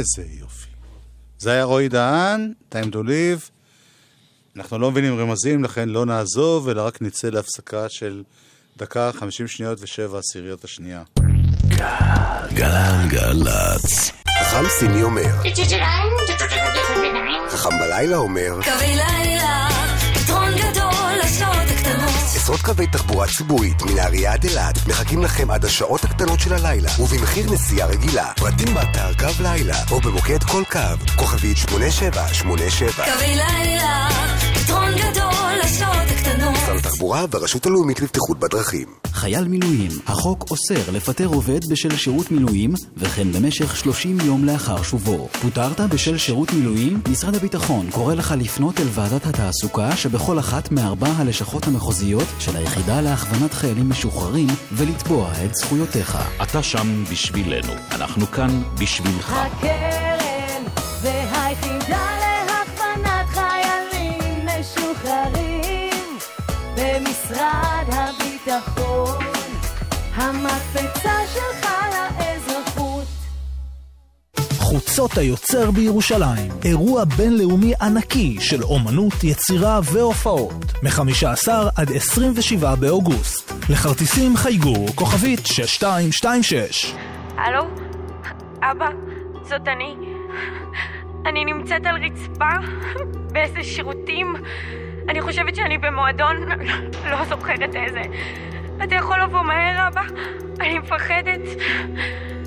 איזה 0.00 0.24
יופי. 0.40 0.68
זה 1.38 1.52
היה 1.52 1.64
רועי 1.64 1.88
דהן, 1.88 2.52
time 2.72 2.92
to 2.92 2.96
live. 2.96 3.50
אנחנו 4.56 4.78
לא 4.78 4.90
מבינים 4.90 5.18
רמזים, 5.18 5.64
לכן 5.64 5.88
לא 5.88 6.06
נעזוב, 6.06 6.68
אלא 6.68 6.86
רק 6.86 7.02
נצא 7.02 7.28
להפסקה 7.28 7.88
של 7.88 8.22
דקה, 8.76 9.10
50 9.12 9.48
שניות 9.48 9.78
ושבע 9.80 10.18
עשיריות 10.18 10.64
השנייה. 10.64 11.02
גלגלצ. 12.54 14.10
חכם 14.40 14.64
סיני 14.78 15.02
אומר, 15.02 15.26
חכם 17.48 17.78
בלילה 17.78 18.16
אומר, 18.16 18.58
קווי 18.64 18.96
לילה, 18.96 19.39
עשרות 22.50 22.62
קווי 22.62 22.86
תחבורה 22.86 23.26
ציבורית 23.26 23.82
מנהריה 23.82 24.32
עד 24.32 24.44
אילת 24.44 24.86
מחכים 24.86 25.22
לכם 25.22 25.50
עד 25.50 25.64
השעות 25.64 26.04
הקטנות 26.04 26.40
של 26.40 26.52
הלילה 26.52 26.90
ובמחיר 27.00 27.52
נסיעה 27.52 27.88
רגילה. 27.88 28.32
פרטים 28.36 28.74
באתר 28.74 29.14
קו 29.14 29.42
לילה 29.42 29.76
או 29.90 30.00
במוקד 30.00 30.42
כל 30.42 30.62
קו, 30.70 31.16
כוכבית 31.16 31.56
8787. 31.56 33.04
קווי 33.04 33.26
לילה, 33.26 34.08
פתרון 34.70 34.92
גדול 34.94 35.52
לשעות 35.64 36.08
הקטנות. 36.10 36.54
משרד 36.54 36.76
התחבורה 36.76 37.24
והרשות 37.30 37.66
הלאומית 37.66 38.00
לבטיחות 38.00 38.38
בדרכים. 38.38 38.86
חייל 39.12 39.44
מילואים, 39.44 39.90
החוק 40.06 40.50
אוסר 40.50 40.90
לפטר 40.92 41.26
עובד 41.26 41.60
בשל 41.70 41.96
שירות 41.96 42.30
מילואים, 42.30 42.74
וכן 42.96 43.32
במשך 43.32 43.76
30 43.76 44.18
יום 44.20 44.44
לאחר 44.44 44.82
שובו. 44.82 45.28
פוטרת 45.42 45.80
בשל 45.80 46.18
שירות 46.18 46.52
מילואים? 46.52 47.00
משרד 47.10 47.34
הביטחון 47.34 47.90
קורא 47.90 48.14
לך 48.14 48.34
לפנות 48.38 48.80
אל 48.80 48.86
ועדת 48.90 49.26
התעסוקה 49.26 49.96
שבכל 49.96 50.38
אחת 50.38 50.72
מארבע 50.72 51.08
הלשכות 51.16 51.66
המחוזיות 51.66 52.26
של 52.38 52.56
היחידה 52.56 53.00
להכוונת 53.00 53.54
חיילים 53.54 53.90
משוחררים 53.90 54.48
ולתבוע 54.72 55.32
את 55.44 55.54
זכויותיך. 55.54 56.18
אתה 56.42 56.62
שם 56.62 57.04
בשבילנו, 57.12 57.72
אנחנו 57.92 58.26
כאן 58.26 58.62
בשבילך. 58.78 59.32
הקרן 59.32 60.19
הביטחון 68.50 69.24
המקפצה 70.14 71.12
שלך 71.34 71.70
לאזרחות 71.92 73.06
חוצות 74.58 75.18
היוצר 75.18 75.70
בירושלים, 75.70 76.52
אירוע 76.64 77.04
בינלאומי 77.04 77.72
ענקי 77.82 78.36
של 78.40 78.62
אומנות, 78.62 79.24
יצירה 79.24 79.80
והופעות, 79.92 80.64
מ-15 80.82 81.48
עד 81.76 81.92
27 81.94 82.74
באוגוסט. 82.74 83.52
לכרטיסים 83.70 84.36
חייגו 84.36 84.86
כוכבית 84.94 85.46
6226. 85.46 86.94
הלו? 87.36 87.62
אבא, 88.62 88.88
זאת 89.42 89.68
אני. 89.68 89.94
אני 91.26 91.44
נמצאת 91.44 91.86
על 91.86 91.96
רצפה, 92.04 92.50
באיזה 93.32 93.62
שירותים. 93.62 94.34
אני 95.08 95.20
חושבת 95.22 95.56
שאני 95.56 95.78
במועדון, 95.78 96.36
לא 97.10 97.24
זוכרת 97.28 97.74
איזה. 97.74 98.02
אתה 98.84 98.94
יכול 98.94 99.22
לבוא 99.22 99.42
מהר, 99.42 99.88
אבא? 99.88 100.02
אני 100.60 100.78
מפחדת. 100.78 101.40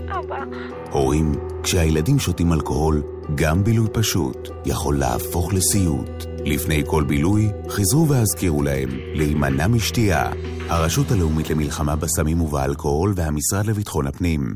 אבא. 0.08 0.44
הורים, 0.92 1.32
כשהילדים 1.63 2.20
שותים 2.20 2.54
אלכוהול, 2.54 3.04
גם 3.36 3.63
בילוי 3.63 3.88
פשוט 3.94 4.50
יכול 4.66 5.00
להפוך 5.00 5.54
לסיוט. 5.54 6.26
לפני 6.46 6.84
כל 6.88 7.04
בילוי, 7.04 7.50
חזרו 7.70 8.10
והזכירו 8.10 8.63
להם 8.63 8.89
להימנע 9.13 9.68
משתייה. 9.68 10.32
הרשות 10.70 11.12
הלאומית 11.12 11.50
למלחמה 11.50 11.96
בסמים 11.96 12.42
ובאלכוהול 12.42 13.13
והמשרד 13.16 13.66
לביטחון 13.66 14.08
הפנים. 14.08 14.56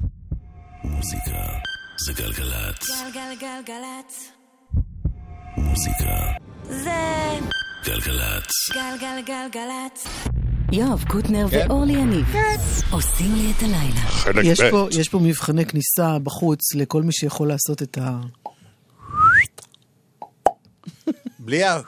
מוזיקה 0.84 1.40
זה 2.06 2.14
גלגלצ. 2.14 2.90
גלגלגלגלצ. 3.14 4.32
מוזיקה 5.58 6.16
זה 6.70 6.92
גלגלצ. 7.88 8.72
גלגלגלגלצ. 8.74 10.08
יואב 10.72 11.04
קוטנר 11.08 11.50
כן. 11.52 11.66
ואורלי 11.70 11.94
יניב 11.94 12.26
עושים 12.92 13.36
לי 13.36 13.52
את 13.52 13.64
הלילה. 13.64 14.42
יש 14.44 14.60
פה, 14.72 14.88
יש 14.92 15.10
פה 15.10 15.20
מבחני 15.20 15.66
כניסה 15.66 16.20
בחוץ 16.24 16.76
לכל 16.76 17.04
מי 17.04 17.14
שיכול 17.14 17.48
לעשות 17.48 17.82
את 17.82 17.98
ה... 17.98 18.20
בלי 21.40 21.64
ה... 21.64 21.80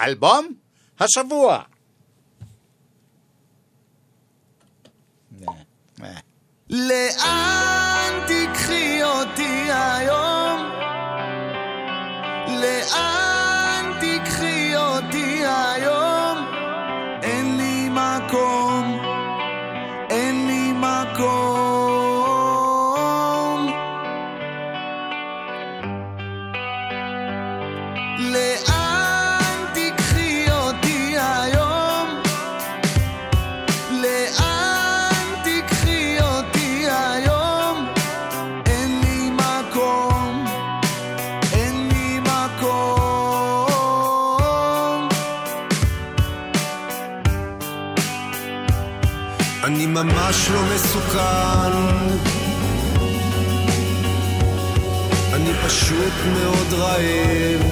אלבום 0.00 0.48
השבוע. 1.00 1.62
לאן 6.70 8.24
תיקחי 8.26 9.02
אותי 9.02 9.68
היום? 9.72 10.70
לאן 12.48 13.31
מקום, 18.32 18.98
אין 20.10 20.46
לי 20.46 20.72
מקום. 20.72 21.61
ממש 50.02 50.48
לא 50.50 50.62
מסוכן. 50.74 51.72
אני 55.32 55.50
פשוט 55.66 56.12
מאוד 56.32 56.72
רעב. 56.72 57.62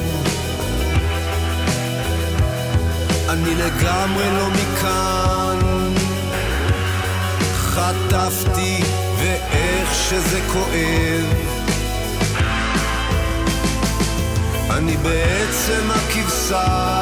אני 3.29 3.55
לגמרי 3.55 4.25
לא 4.39 4.49
מכאן. 4.51 5.59
חטפתי 7.55 8.83
ואיך 9.19 9.95
שזה 9.95 10.41
כואב. 10.53 11.51
אני 14.71 14.97
בעצם 14.97 15.91
הכבשה 15.91 17.00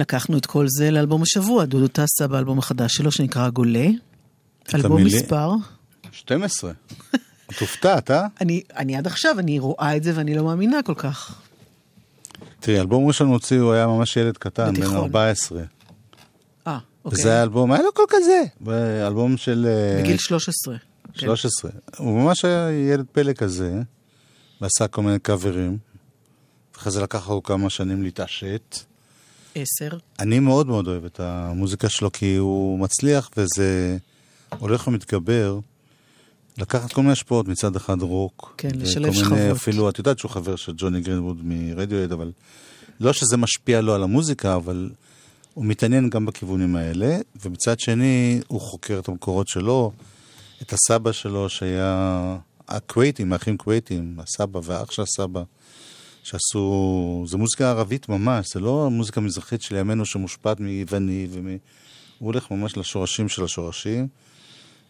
לקחנו 0.00 0.36
את 0.38 0.46
כל 0.46 0.66
זה 0.68 0.90
לאלבום 0.90 1.22
השבוע? 1.22 1.64
דודו 1.64 1.88
טסה 1.88 2.26
באלבום 2.28 2.58
החדש 2.58 2.94
שלו 2.96 3.12
שנקרא 3.12 3.48
גולה. 3.48 3.86
אלבום 4.74 4.92
המילי- 4.92 5.16
מספר. 5.16 5.50
12. 6.12 6.72
את 7.50 7.58
הופתעת, 7.60 8.10
אה? 8.10 8.26
אני, 8.40 8.62
אני 8.76 8.96
עד 8.96 9.06
עכשיו, 9.06 9.38
אני 9.38 9.58
רואה 9.58 9.96
את 9.96 10.02
זה 10.02 10.12
ואני 10.14 10.34
לא 10.34 10.44
מאמינה 10.44 10.82
כל 10.82 10.94
כך. 10.94 11.40
תראי, 12.60 12.80
אלבום 12.80 13.06
ראשון 13.06 13.28
הוציא, 13.28 13.60
הוא 13.60 13.72
היה 13.72 13.86
ממש 13.86 14.16
ילד 14.16 14.36
קטן, 14.38 14.66
בן 14.66 14.72
בתיכון. 14.72 14.96
14. 14.96 15.62
אה, 16.66 16.78
אוקיי. 17.04 17.20
וזה 17.20 17.30
היה 17.32 17.42
אלבום, 17.42 17.72
היה 17.72 17.82
לו 17.82 17.92
קול 17.92 18.04
כזה. 18.08 18.42
אלבום 19.06 19.36
של... 19.36 19.66
אה, 19.68 20.02
בגיל 20.02 20.16
13. 20.18 20.76
כן. 21.14 21.20
13. 21.26 21.70
הוא 21.98 22.22
ממש 22.22 22.44
היה 22.44 22.70
ילד 22.92 23.06
פלא 23.12 23.32
כזה, 23.32 23.82
ועשה 24.60 24.88
כל 24.88 25.02
מיני 25.02 25.18
קאברים. 25.18 25.78
אחרי 26.76 26.92
זה 26.92 27.02
לקח 27.02 27.28
לו 27.28 27.42
כמה 27.42 27.70
שנים 27.70 28.02
להתעשת. 28.02 28.76
עשר. 29.54 29.98
אני 30.18 30.38
מאוד 30.38 30.66
מאוד 30.66 30.86
אוהב 30.86 31.04
את 31.04 31.20
המוזיקה 31.20 31.88
שלו, 31.88 32.12
כי 32.12 32.36
הוא 32.36 32.78
מצליח 32.78 33.30
וזה 33.36 33.96
הולך 34.58 34.86
ומתגבר. 34.86 35.58
לקחת 36.58 36.92
כל 36.92 37.00
מיני 37.00 37.12
השפעות, 37.12 37.48
מצד 37.48 37.76
אחד 37.76 38.02
רוק. 38.02 38.54
כן, 38.58 38.70
לשלב 38.74 39.06
מיני, 39.06 39.18
שכבות. 39.18 39.38
אפילו, 39.38 39.88
את 39.88 39.98
יודעת 39.98 40.18
שהוא 40.18 40.30
חבר 40.30 40.56
של 40.56 40.72
ג'וני 40.76 41.00
גרינווד 41.00 41.40
מרדיואד, 41.42 42.12
אבל 42.12 42.32
לא 43.00 43.12
שזה 43.12 43.36
משפיע 43.36 43.80
לו 43.80 43.94
על 43.94 44.02
המוזיקה, 44.02 44.56
אבל 44.56 44.90
הוא 45.54 45.64
מתעניין 45.64 46.10
גם 46.10 46.26
בכיוונים 46.26 46.76
האלה, 46.76 47.18
ומצד 47.44 47.80
שני, 47.80 48.40
הוא 48.48 48.60
חוקר 48.60 48.98
את 48.98 49.08
המקורות 49.08 49.48
שלו, 49.48 49.92
את 50.62 50.72
הסבא 50.72 51.12
שלו, 51.12 51.48
שהיה 51.48 52.36
הקווייטים, 52.68 53.32
האחים 53.32 53.56
קווייטים, 53.56 54.16
הסבא 54.18 54.60
והאח 54.64 54.90
של 54.90 55.02
הסבא, 55.02 55.42
שעשו, 56.22 57.24
זה 57.26 57.36
מוזיקה 57.36 57.70
ערבית 57.70 58.08
ממש, 58.08 58.52
זה 58.54 58.60
לא 58.60 58.86
המוזיקה 58.86 59.20
המזרחית 59.20 59.62
של 59.62 59.76
ימינו 59.76 60.06
שמושפעת 60.06 60.60
מיווני, 60.60 61.26
ומ... 61.30 61.56
הוא 62.18 62.26
הולך 62.26 62.50
ממש 62.50 62.76
לשורשים 62.76 63.28
של 63.28 63.44
השורשים, 63.44 64.08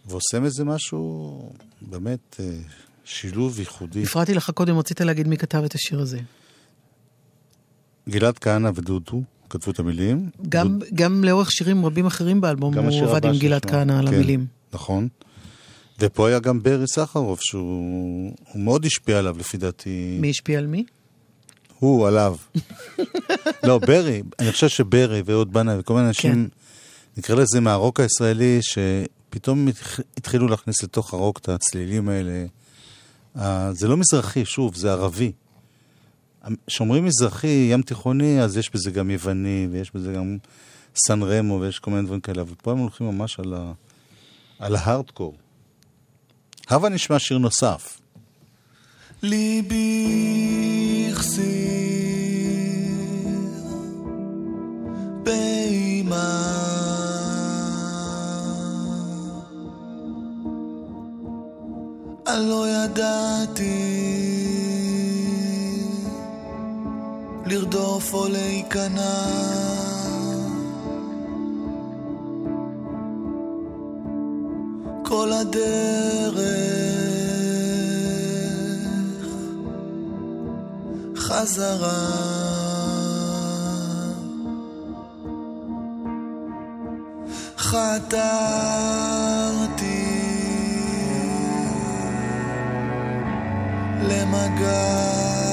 ועושה 0.07 0.41
מזה 0.41 0.65
משהו, 0.65 1.53
באמת, 1.83 2.37
אה, 2.41 2.59
שילוב 3.05 3.61
ייחודי. 3.61 4.03
הפרעתי 4.03 4.35
לך 4.35 4.51
קודם, 4.51 4.79
רצית 4.79 5.01
להגיד 5.01 5.29
מי 5.29 5.37
כתב 5.37 5.63
את 5.65 5.75
השיר 5.75 6.01
הזה. 6.01 6.19
גלעד 8.09 8.39
כהנא 8.39 8.71
ודודו 8.75 9.23
כתבו 9.51 9.71
את 9.71 9.79
המילים. 9.79 10.31
גם, 10.49 10.79
גם 10.95 11.25
לאורך 11.25 11.53
שירים 11.53 11.87
רבים 11.87 12.07
אחרים 12.07 12.41
באלבום, 12.41 12.79
הוא 12.79 13.03
עבד 13.03 13.27
עם 13.27 13.39
גלעד. 13.39 13.67
כהנא 13.67 13.93
על 13.93 14.09
כן, 14.09 14.15
המילים. 14.15 14.47
נכון. 14.73 15.09
ופה 16.01 16.29
היה 16.29 16.39
גם 16.39 16.63
ברי 16.63 16.87
סחרוף, 16.87 17.41
שהוא 17.43 18.33
הוא 18.53 18.63
מאוד 18.63 18.85
השפיע 18.85 19.19
עליו, 19.19 19.39
לפי 19.39 19.57
דעתי. 19.57 20.17
מי 20.21 20.31
השפיע 20.31 20.59
על 20.59 20.67
מי? 20.67 20.85
הוא, 21.81 22.09
עליו. 22.09 22.37
לא, 23.67 23.79
ברי, 23.79 24.23
אני 24.39 24.53
חושב 24.53 24.69
שברי 24.69 25.23
ואהוד 25.25 25.53
בנאי 25.53 25.79
וכל 25.79 25.95
מיני 25.95 26.09
אנשים, 26.09 26.33
כן. 26.33 26.47
נקרא 27.17 27.35
לזה 27.37 27.61
מהרוק 27.61 28.01
הישראלי, 28.01 28.59
שפתאום 28.63 29.69
התח- 29.69 30.01
התחילו 30.17 30.49
להכניס 30.49 30.83
לתוך 30.83 31.15
הרוק 31.15 31.39
את 31.39 31.49
הצלילים 31.49 32.09
האלה. 32.09 32.47
זה 33.73 33.89
לא 33.89 33.97
מזרחי, 33.97 34.45
שוב, 34.45 34.75
זה 34.75 34.93
ערבי. 34.93 35.33
כשאומרים 36.67 37.05
מזרחי, 37.05 37.69
ים 37.73 37.83
תיכוני, 37.83 38.43
אז 38.43 38.57
יש 38.57 38.71
בזה 38.75 38.91
גם 38.91 39.11
יווני, 39.11 39.69
ויש 39.71 39.95
בזה 39.95 40.13
גם 40.13 40.37
סן 41.07 41.23
רמו, 41.23 41.61
ויש 41.61 41.79
כל 41.79 41.91
מיני 41.91 42.03
דברים 42.03 42.21
כאלה, 42.21 42.43
אבל 42.43 42.55
פה 42.63 42.71
הם 42.73 42.79
הולכים 42.79 43.07
ממש 43.07 43.39
על, 43.39 43.55
ה... 43.55 43.73
על 44.59 44.77
ההארדקור. 44.77 45.35
הבה 46.69 46.89
נשמע 46.89 47.19
שיר 47.19 47.39
נוסף. 47.39 48.00
ליבי 49.23 51.09
החסיר 51.13 51.45
באימה. 55.23 56.51
אני 62.29 62.49
לא 62.49 62.67
ידעתי 62.69 64.01
לרדוף 67.47 68.15
או 68.15 68.29
להיכנע. 68.29 69.27
כל 75.05 75.33
הדרך 75.33 77.00
חזרה 81.31 82.21
חתרתי 87.59 88.81
למגע 94.03 95.50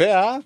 יפה, 0.00 0.14
אה? 0.14 0.36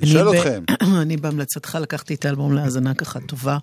אני 0.00 0.06
שואל 0.06 0.38
אתכם. 0.38 0.64
אני 1.02 1.16
בהמלצתך 1.16 1.78
לקחתי 1.80 2.14
את 2.14 2.24
האלבום 2.24 2.52
להאזנה 2.52 2.94
ככה 2.94 3.20
טובה 3.20 3.58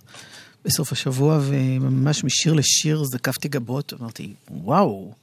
בסוף 0.65 0.91
השבוע, 0.91 1.39
וממש 1.41 2.23
משיר 2.23 2.53
לשיר 2.53 3.03
זקפתי 3.03 3.47
גבות, 3.47 3.93
אמרתי, 4.01 4.33
וואו, 4.51 5.13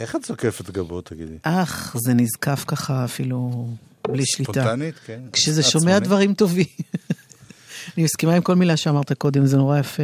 איך 0.00 0.16
את 0.16 0.24
זוקפת 0.24 0.70
גבות, 0.70 1.04
תגידי? 1.04 1.36
אך, 1.42 1.96
זה 1.98 2.14
נזקף 2.14 2.64
ככה 2.66 3.04
אפילו 3.04 3.68
בלי 4.08 4.26
שליטה. 4.26 4.52
ספונטנית, 4.52 4.94
כן. 5.06 5.20
כשזה. 5.32 5.62
שומע 5.62 5.98
דברים 5.98 6.34
טובים. 6.34 6.66
אני 7.96 8.04
מסכימה 8.04 8.34
עם 8.34 8.42
כל 8.42 8.54
מילה 8.54 8.76
שאמרת 8.76 9.12
קודם, 9.12 9.46
זה 9.46 9.56
נורא 9.56 9.78
יפה. 9.78 10.02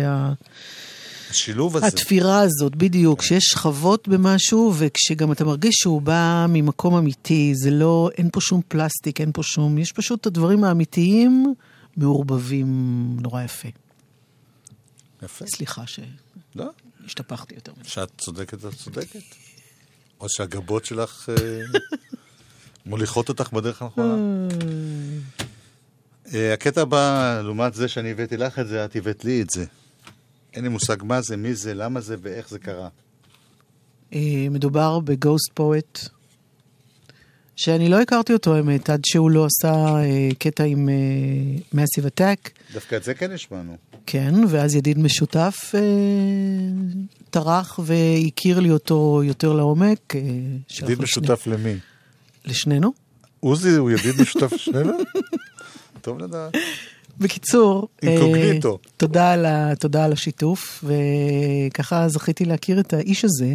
השילוב 1.32 1.76
הזה. 1.76 1.86
התפירה 1.86 2.40
הזאת, 2.40 2.76
בדיוק, 2.76 3.20
כשיש 3.20 3.44
שכבות 3.44 4.08
במשהו, 4.08 4.74
וכשגם 4.78 5.32
אתה 5.32 5.44
מרגיש 5.44 5.74
שהוא 5.74 6.02
בא 6.02 6.46
ממקום 6.48 6.94
אמיתי, 6.94 7.52
זה 7.54 7.70
לא, 7.70 8.10
אין 8.18 8.28
פה 8.32 8.40
שום 8.40 8.60
פלסטיק, 8.68 9.20
אין 9.20 9.30
פה 9.32 9.42
שום, 9.42 9.78
יש 9.78 9.92
פשוט 9.92 10.20
את 10.20 10.26
הדברים 10.26 10.64
האמיתיים 10.64 11.54
מעורבבים 11.96 12.66
נורא 13.20 13.42
יפה. 13.42 13.68
יפה. 15.22 15.44
סליחה 15.46 15.82
לא. 16.54 16.64
שהשתפכתי 17.02 17.54
יותר 17.54 17.72
מדי. 17.80 17.88
שאת 17.88 18.10
צודקת, 18.18 18.64
את 18.64 18.74
צודקת. 18.74 19.22
או 20.20 20.26
שהגבות 20.28 20.84
שלך 20.84 21.28
אה, 21.28 21.34
מוליכות 22.86 23.28
אותך 23.28 23.52
בדרך 23.52 23.82
הנכונה. 23.82 24.16
אה, 26.34 26.54
הקטע 26.54 26.80
הבא, 26.80 27.40
לעומת 27.44 27.74
זה 27.74 27.88
שאני 27.88 28.10
הבאתי 28.10 28.36
לך 28.36 28.58
את 28.58 28.68
זה, 28.68 28.84
את 28.84 28.96
הבאת 28.96 29.24
לי 29.24 29.42
את 29.42 29.50
זה. 29.50 29.64
אין 30.54 30.64
לי 30.64 30.68
מושג 30.68 30.96
מה 31.02 31.20
זה, 31.22 31.36
מי 31.36 31.54
זה, 31.54 31.74
למה 31.74 32.00
זה 32.00 32.16
ואיך 32.22 32.48
זה 32.48 32.58
קרה. 32.58 32.88
אה, 34.14 34.20
מדובר 34.50 35.00
בגוסט 35.00 35.50
פואט, 35.54 36.08
שאני 37.56 37.88
לא 37.88 38.00
הכרתי 38.00 38.32
אותו, 38.32 38.54
האמת, 38.56 38.90
עד 38.90 39.00
שהוא 39.04 39.30
לא 39.30 39.46
עשה 39.46 39.72
אה, 39.74 40.28
קטע 40.38 40.64
עם 40.64 40.88
מאסיב 41.72 42.06
אטאק. 42.06 42.50
דווקא 42.72 42.96
את 42.96 43.04
זה 43.04 43.14
כן 43.14 43.30
השמענו. 43.32 43.76
כן, 44.06 44.34
ואז 44.48 44.74
ידיד 44.74 44.98
משותף 44.98 45.56
אה, 45.74 45.80
טרח 47.30 47.80
והכיר 47.84 48.60
לי 48.60 48.70
אותו 48.70 49.22
יותר 49.24 49.52
לעומק. 49.52 50.16
אה, 50.16 50.20
ידיד 50.82 51.00
משותף 51.02 51.46
למי? 51.46 51.70
שני- 51.72 51.80
לשנינו. 52.44 52.92
עוזי 53.40 53.70
הוא 53.70 53.90
ידיד 53.90 54.20
משותף 54.20 54.52
לשנינו? 54.52 54.92
טוב 56.02 56.18
לדעת. 56.18 56.52
בקיצור, 57.18 57.88
אה. 58.04 58.58
תודה, 58.96 59.32
על 59.32 59.46
ה, 59.46 59.76
תודה 59.76 60.04
על 60.04 60.12
השיתוף, 60.12 60.84
וככה 60.84 62.08
זכיתי 62.08 62.44
להכיר 62.44 62.80
את 62.80 62.92
האיש 62.92 63.24
הזה, 63.24 63.54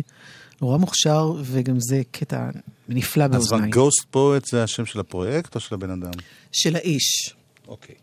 נורא 0.62 0.78
מוכשר, 0.78 1.34
וגם 1.44 1.76
זה 1.80 2.02
קטע 2.12 2.50
נפלא 2.90 3.24
אז 3.24 3.32
באוזניים. 3.32 3.72
גוסט 3.72 4.06
פואט 4.12 4.46
זה 4.46 4.64
השם 4.64 4.86
של 4.86 5.00
הפרויקט 5.00 5.56
או 5.56 5.60
של 5.60 5.76
הבן 5.76 5.90
אדם? 5.90 6.12
של 6.52 6.76
האיש. 6.76 7.36
אוקיי. 7.68 7.96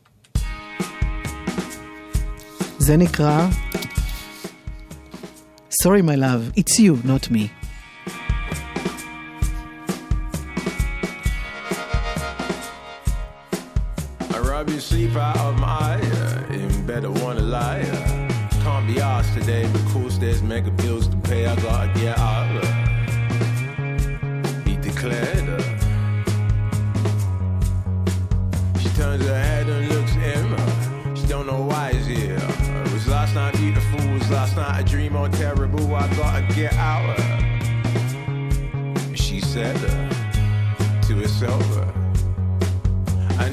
זה 2.78 2.96
נקרא 2.96 3.48
Sorry 5.82 6.02
my 6.02 6.16
love, 6.16 6.58
it's 6.60 6.78
you, 6.78 6.94
not 7.04 7.30
me. 7.30 7.63
Your 14.66 14.80
sleep 14.80 15.14
out 15.16 15.36
of 15.36 15.58
my 15.58 15.66
eye. 15.66 16.82
bed, 16.86 17.04
I 17.04 17.08
wanna 17.08 17.40
lie. 17.40 17.84
Can't 18.62 18.86
be 18.86 19.00
asked 19.00 19.34
today 19.34 19.70
because 19.72 20.18
there's 20.18 20.42
mega 20.42 20.70
bills 20.70 21.06
to 21.08 21.16
pay. 21.18 21.46
I 21.46 21.54
gotta 21.56 21.88
get 22.00 22.18
out. 22.18 22.64
He 24.66 24.76
declared. 24.76 25.62
She 28.80 28.88
turns 28.96 29.24
her 29.26 29.42
head 29.48 29.68
and 29.68 29.88
looks 29.88 30.16
at 30.16 31.18
She 31.18 31.26
don't 31.26 31.46
know 31.46 31.62
why 31.62 31.92
he's 31.92 32.06
here. 32.06 32.38
Uh, 32.38 32.88
Was 32.92 33.06
last 33.06 33.34
night 33.34 33.54
beautiful? 33.56 34.00
Was 34.12 34.30
last 34.30 34.56
night 34.56 34.80
a 34.80 34.84
dream 34.84 35.14
or 35.16 35.28
terrible? 35.28 35.94
I 35.94 36.08
gotta 36.16 36.42
get 36.54 36.72
out. 36.74 37.16
She 39.14 39.40
said 39.40 40.03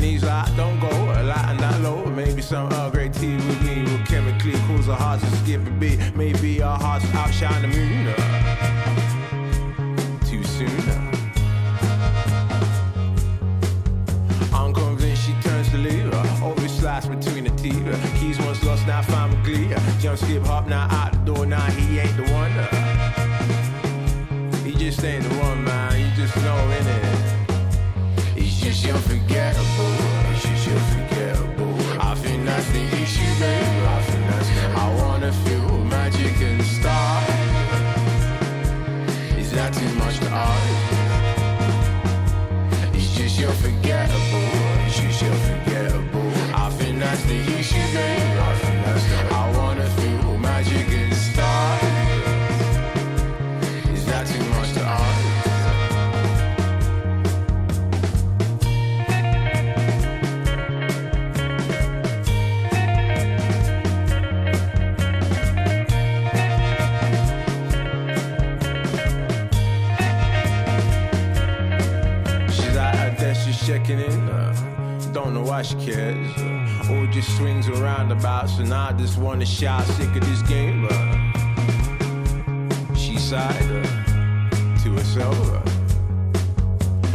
and 0.01 0.09
he's 0.09 0.23
like, 0.23 0.55
don't 0.55 0.79
go 0.79 0.87
a 0.89 1.21
lot 1.21 1.45
and 1.49 1.59
that 1.59 1.79
low. 1.81 2.03
Maybe 2.05 2.41
some 2.41 2.73
Earl 2.73 2.89
Grey 2.89 3.09
tea 3.09 3.35
with 3.35 3.61
me 3.63 3.83
will 3.83 4.03
chemically 4.05 4.53
cause 4.67 4.89
our 4.89 4.97
hearts 4.97 5.21
to 5.23 5.29
skip 5.37 5.61
a 5.67 5.69
beat. 5.69 5.99
Maybe 6.15 6.59
our 6.63 6.75
hearts 6.79 7.05
outshine 7.13 7.61
the 7.61 7.67
moon. 7.67 8.07
uh, 8.07 8.15
Too 10.25 10.43
soon. 10.43 10.89
uh. 10.89 11.11
Unconvinced, 14.65 15.23
she 15.23 15.33
turns 15.43 15.69
to 15.69 15.77
leave. 15.77 16.11
uh, 16.11 16.45
Over 16.47 16.67
slice 16.67 17.05
between 17.05 17.43
the 17.43 17.51
teeth. 17.51 17.85
uh, 17.85 17.95
Keys 18.19 18.39
once 18.39 18.63
lost, 18.63 18.87
now 18.87 19.03
found 19.03 19.33
with 19.35 19.43
glee. 19.45 19.71
uh, 19.71 19.79
Jump, 19.99 20.17
skip, 20.17 20.43
hop, 20.43 20.65
now 20.67 20.87
out 20.89 21.11
the 21.13 21.19
door. 21.33 21.45
Now 21.45 21.61
he 21.71 21.99
ain't 21.99 22.17
the 22.17 22.23
one. 22.33 22.51
uh. 22.53 22.67
He 24.63 24.71
just 24.73 25.03
ain't 25.03 25.23
the 25.23 25.35
one, 25.35 25.63
man. 25.63 25.99
You 25.99 26.07
just 26.15 26.35
know, 26.37 26.57
innit? 26.79 27.30
she's 28.61 28.85
unforgettable. 28.85 29.93
She's 30.41 30.67
unforgettable. 30.67 31.75
I 31.99 32.15
feel 32.15 32.37
nothing, 32.39 32.87
you 32.99 33.05
should 33.05 33.39
baby. 33.39 33.85
I 33.95 34.01
feel. 34.07 34.21
I 34.77 34.95
wanna 35.01 35.31
feel 35.43 35.83
magic 35.85 36.35
and 36.41 36.63
stars. 36.63 37.29
Is 39.37 39.51
that 39.53 39.73
too 39.73 39.91
much 39.95 40.19
to 40.19 40.29
ask? 40.29 40.69
It's 42.93 43.15
just 43.17 43.41
unforgettable. 43.41 44.49
She's 44.95 45.21
unforgettable. 45.23 46.31
I 46.53 46.69
feel 46.77 46.93
nothing, 46.93 47.43
you 47.57 47.63
should 47.63 47.93
baby. 47.93 48.60
Uh, 75.61 77.05
just 77.11 77.37
swings 77.37 77.67
and 77.67 77.77
roundabouts, 77.77 78.57
and 78.57 78.73
I 78.73 78.93
just 78.93 79.19
wanna 79.19 79.45
shout, 79.45 79.83
sick 79.83 80.09
of 80.15 80.21
this 80.21 80.41
game. 80.49 80.87
She 82.95 83.19
sighed 83.19 83.69
uh, 83.69 83.83
to 84.81 84.89
herself. 84.93 85.37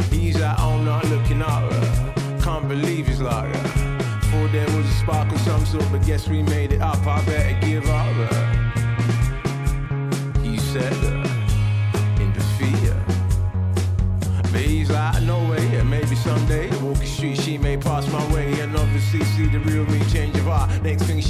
He's 0.09 0.37
at 0.37 0.57
home, 0.57 0.85
not 0.85 1.03
looking 1.09 1.41
up. 1.41 1.69
Can't 2.41 2.69
believe 2.69 3.07
he's 3.07 3.19
like. 3.19 3.53
Thought 4.31 4.51
there 4.53 4.77
was 4.77 4.85
a 4.85 4.93
spark 4.93 5.29
of 5.29 5.39
some 5.41 5.65
sort, 5.65 5.85
but 5.91 6.05
guess 6.05 6.29
we 6.29 6.41
made 6.41 6.71
it 6.71 6.81
up. 6.81 7.05
I 7.05 7.21
better 7.25 7.67
give 7.67 7.85
up. 7.89 8.06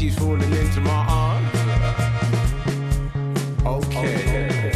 She's 0.07 0.19
falling 0.19 0.53
into 0.53 0.79
my 0.81 1.05
arms. 1.09 1.55
Okay. 3.65 4.71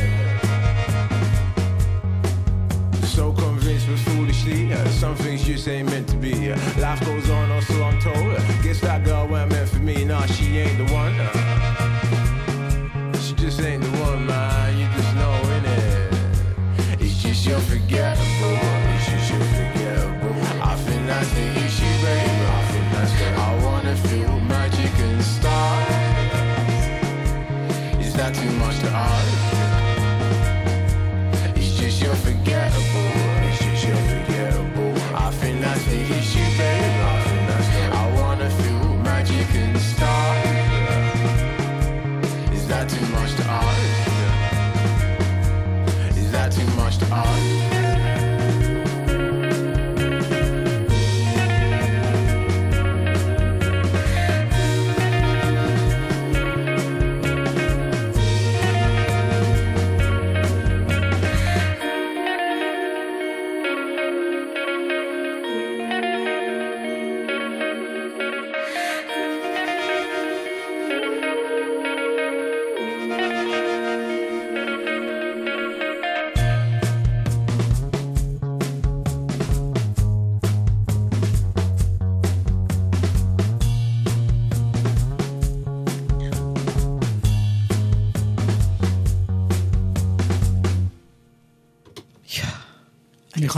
So 3.03 3.31
convinced, 3.31 3.87
but 3.87 3.99
foolishly, 3.99 4.73
uh, 4.73 4.85
some 4.89 5.15
things 5.15 5.45
just 5.45 5.67
ain't 5.69 5.89
meant 5.89 6.09
to 6.09 6.17
be. 6.17 6.51
Uh, 6.51 6.57
life 6.79 6.99
goes 7.05 7.29
on, 7.29 7.30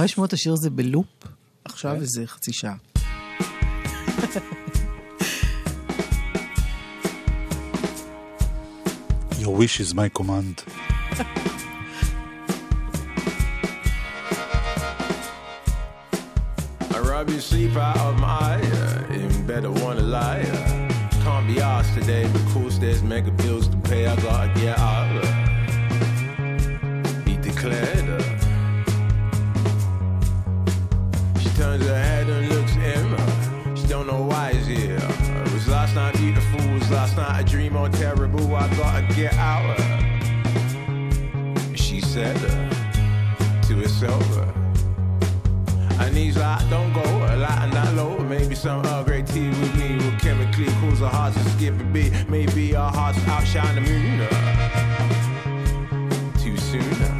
יכולה 0.05 0.13
לשמוע 0.13 0.25
את 0.27 0.33
השיר 0.33 0.53
הזה 0.53 0.69
בלופ 0.69 1.05
עכשיו 1.65 1.95
איזה 2.01 2.27
חצי 2.27 2.53
שעה. 2.53 2.75
Your 9.39 9.55
wish 9.55 9.79
is 9.79 9.93
my 9.93 10.09
command. 10.09 10.63
I 16.91 16.99
rub 16.99 17.29
your 17.29 17.39
sleep 17.41 17.75
out 17.75 17.97
of 17.97 18.19
my 18.19 18.27
eye. 18.27 18.61
uh, 18.61 19.13
In 19.13 19.47
bed, 19.47 19.65
I 19.65 19.69
wanna 19.69 20.01
lie. 20.01 20.41
uh, 20.41 20.89
Can't 21.23 21.47
be 21.47 21.59
asked 21.61 21.93
today 21.99 22.25
because 22.31 22.79
there's 22.79 23.01
mega 23.01 23.31
bills 23.31 23.67
to 23.69 23.77
pay. 23.77 24.05
I 24.07 24.15
gotta 24.17 24.49
get 24.59 24.77
out. 24.77 25.23
uh, 25.23 25.27
He 27.25 27.37
declared. 27.37 28.02
Out. 39.15 39.79
uh, 39.79 39.99
She 41.75 42.01
said 42.01 42.35
uh, 42.35 42.69
to 43.61 43.75
herself. 43.75 44.23
and 46.01 46.17
he's 46.17 46.35
like, 46.37 46.67
don't 46.69 46.91
go 46.93 47.01
a 47.03 47.37
lot 47.37 47.59
and 47.61 47.95
low. 47.97 48.17
Maybe 48.19 48.55
some 48.55 48.83
Earl 48.87 49.03
Grey 49.03 49.21
tea 49.21 49.49
with 49.49 49.75
me 49.77 49.95
will 49.97 50.17
chemically 50.19 50.65
cause 50.81 51.01
our 51.03 51.11
hearts 51.11 51.37
to 51.37 51.43
skip 51.51 51.79
a 51.79 51.83
beat. 51.83 52.11
Maybe 52.27 52.75
our 52.75 52.91
hearts 52.91 53.19
outshine 53.27 53.75
the 53.75 53.81
moon. 53.81 54.21
uh, 54.21 54.27
Too 56.39 56.57
soon. 56.57 56.81
uh. 56.81 57.19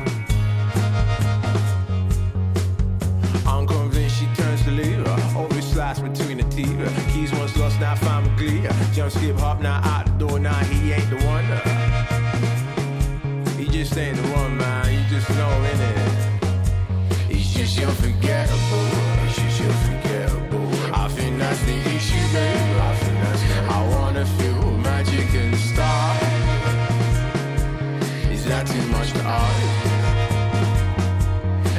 I'm 3.46 3.68
convinced 3.68 4.18
she 4.20 4.26
turns 4.36 4.64
to 4.64 4.72
leave. 4.72 5.08
Always 5.38 5.66
slice 5.72 6.00
between 6.00 6.38
the 6.40 6.44
teeth. 6.50 6.76
Keys 7.14 7.32
once 7.34 7.56
lost, 7.56 7.80
now 7.80 7.94
found 7.96 8.26
with 8.28 8.38
glee. 8.40 8.62
Jump, 8.94 9.12
skip, 9.12 9.38
hop, 9.38 9.62
now 9.62 9.80
out 9.84 10.10
Now 10.44 10.60
he 10.66 10.92
ain't 10.92 11.10
the 11.10 11.16
one. 11.26 11.46
uh. 11.46 11.60
He 13.58 13.66
just 13.70 13.98
ain't 13.98 14.18
the 14.18 14.24
one, 14.34 14.58
man. 14.58 14.92
You 14.94 15.00
just 15.10 15.30
know, 15.30 15.48
innit? 15.72 15.98
It's 17.30 17.54
just 17.54 17.80
unforgettable. 17.80 18.88
It's 19.24 19.38
just 19.38 19.62
unforgettable. 19.62 20.68
I 20.94 21.08
think 21.08 21.38
that's 21.40 21.62
the 21.64 21.78
issue, 21.96 22.26
baby. 22.36 22.76
I 22.90 22.94
think 23.00 23.18
that's 23.24 23.42
the 23.42 23.56
I 23.72 23.88
wanna 23.96 24.26
feel 24.38 24.62
magic 24.90 25.34
and 25.34 25.56
start. 25.56 26.22
Is 28.30 28.44
that 28.44 28.68
too 28.68 28.86
much 28.92 29.14
to 29.14 29.24
ask? 29.24 29.64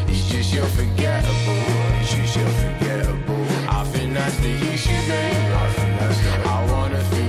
It's 0.08 0.24
just 0.32 0.56
unforgettable. 0.56 1.60
It's 2.00 2.14
just 2.14 2.38
unforgettable. 2.38 3.44
I 3.68 3.84
think 3.92 4.14
that's 4.14 4.38
the 4.38 4.54
issue, 4.72 5.00
baby. 5.06 5.52
I 5.52 5.68
think 5.76 6.00
that's 6.00 6.18
the 6.24 6.30
I 6.48 6.50
wanna 6.72 7.02
feel 7.12 7.24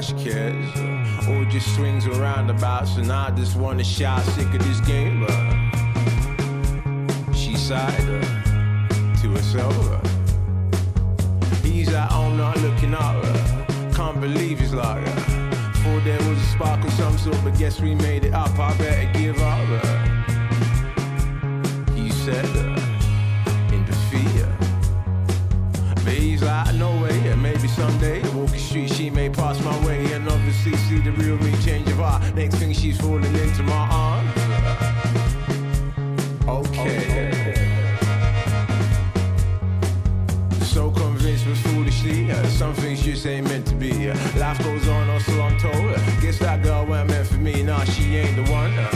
she 0.00 0.12
cares. 0.14 0.66
Or 1.28 1.44
just 1.46 1.74
swings 1.74 2.06
around 2.06 2.50
about. 2.50 2.86
So 2.88 3.02
now 3.02 3.26
I 3.26 3.30
just 3.30 3.56
wanna 3.56 3.84
shout 3.84 4.22
sick 4.22 4.52
of 4.54 4.64
this 4.64 4.80
game. 4.80 5.26
She 7.34 7.56
sighed 7.56 8.06
to 9.20 9.28
herself. 9.30 9.74
He's 11.62 11.92
at 11.92 12.10
home 12.10 12.36
not 12.36 12.56
looking 12.58 12.94
up. 12.94 13.22
Can't 13.94 14.20
believe 14.20 14.60
he's 14.60 14.74
like. 14.74 15.04
Thought 15.82 16.04
there 16.04 16.18
was 16.28 16.38
a 16.38 16.46
spark 16.52 16.84
of 16.84 16.92
some 16.92 17.16
sort, 17.18 17.38
but 17.44 17.56
guess 17.58 17.80
we 17.80 17.94
made 17.94 18.24
it 18.24 18.34
up. 18.34 18.58
I 18.58 18.76
better 18.76 19.10
give 19.18 19.40
up. 19.40 19.68
He 21.94 22.10
said 22.10 22.67
someday. 27.78 28.20
Walking 28.34 28.58
street, 28.58 28.90
she 28.90 29.10
may 29.10 29.30
pass 29.30 29.62
my 29.62 29.86
way, 29.86 30.12
and 30.12 30.28
obviously 30.28 30.76
see 30.86 30.98
the 30.98 31.12
real 31.12 31.36
me 31.38 31.52
change 31.64 31.88
of 31.88 31.98
heart. 31.98 32.22
Next 32.34 32.56
thing 32.56 32.72
she's 32.72 33.00
falling 33.00 33.34
into 33.44 33.62
my 33.62 33.84
arms. 34.06 34.30
Okay. 36.48 37.54
So 40.74 40.90
convinced, 40.90 41.44
but 41.46 41.56
foolishly, 41.56 42.30
uh, 42.30 42.44
some 42.46 42.74
things 42.74 43.02
just 43.02 43.26
ain't 43.26 43.48
meant 43.48 43.66
to 43.66 43.74
be. 43.74 44.10
Uh, 44.10 44.14
life 44.36 44.58
goes 44.64 44.88
on, 44.88 45.08
or 45.10 45.20
so 45.20 45.40
I'm 45.40 45.56
told. 45.58 45.74
Uh, 45.74 46.20
guess 46.20 46.38
that 46.40 46.62
girl 46.62 46.84
weren't 46.86 47.10
meant 47.10 47.28
for 47.28 47.40
me, 47.48 47.62
nah, 47.62 47.84
she 47.84 48.16
ain't 48.16 48.36
the 48.36 48.52
one. 48.52 48.72
Uh, 48.74 48.87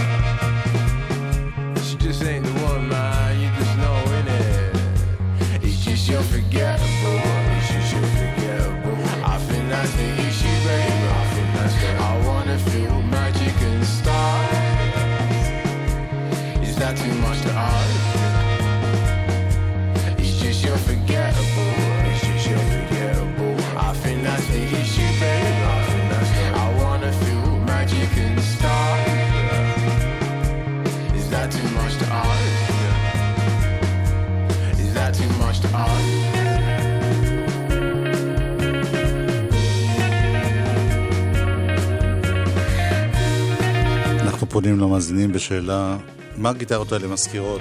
פונים 44.63 44.81
למאזינים 44.81 45.33
בשאלה, 45.33 45.97
מה 46.37 46.51
הגיטרות 46.51 46.93
האלה 46.93 47.09
מזכירות? 47.09 47.61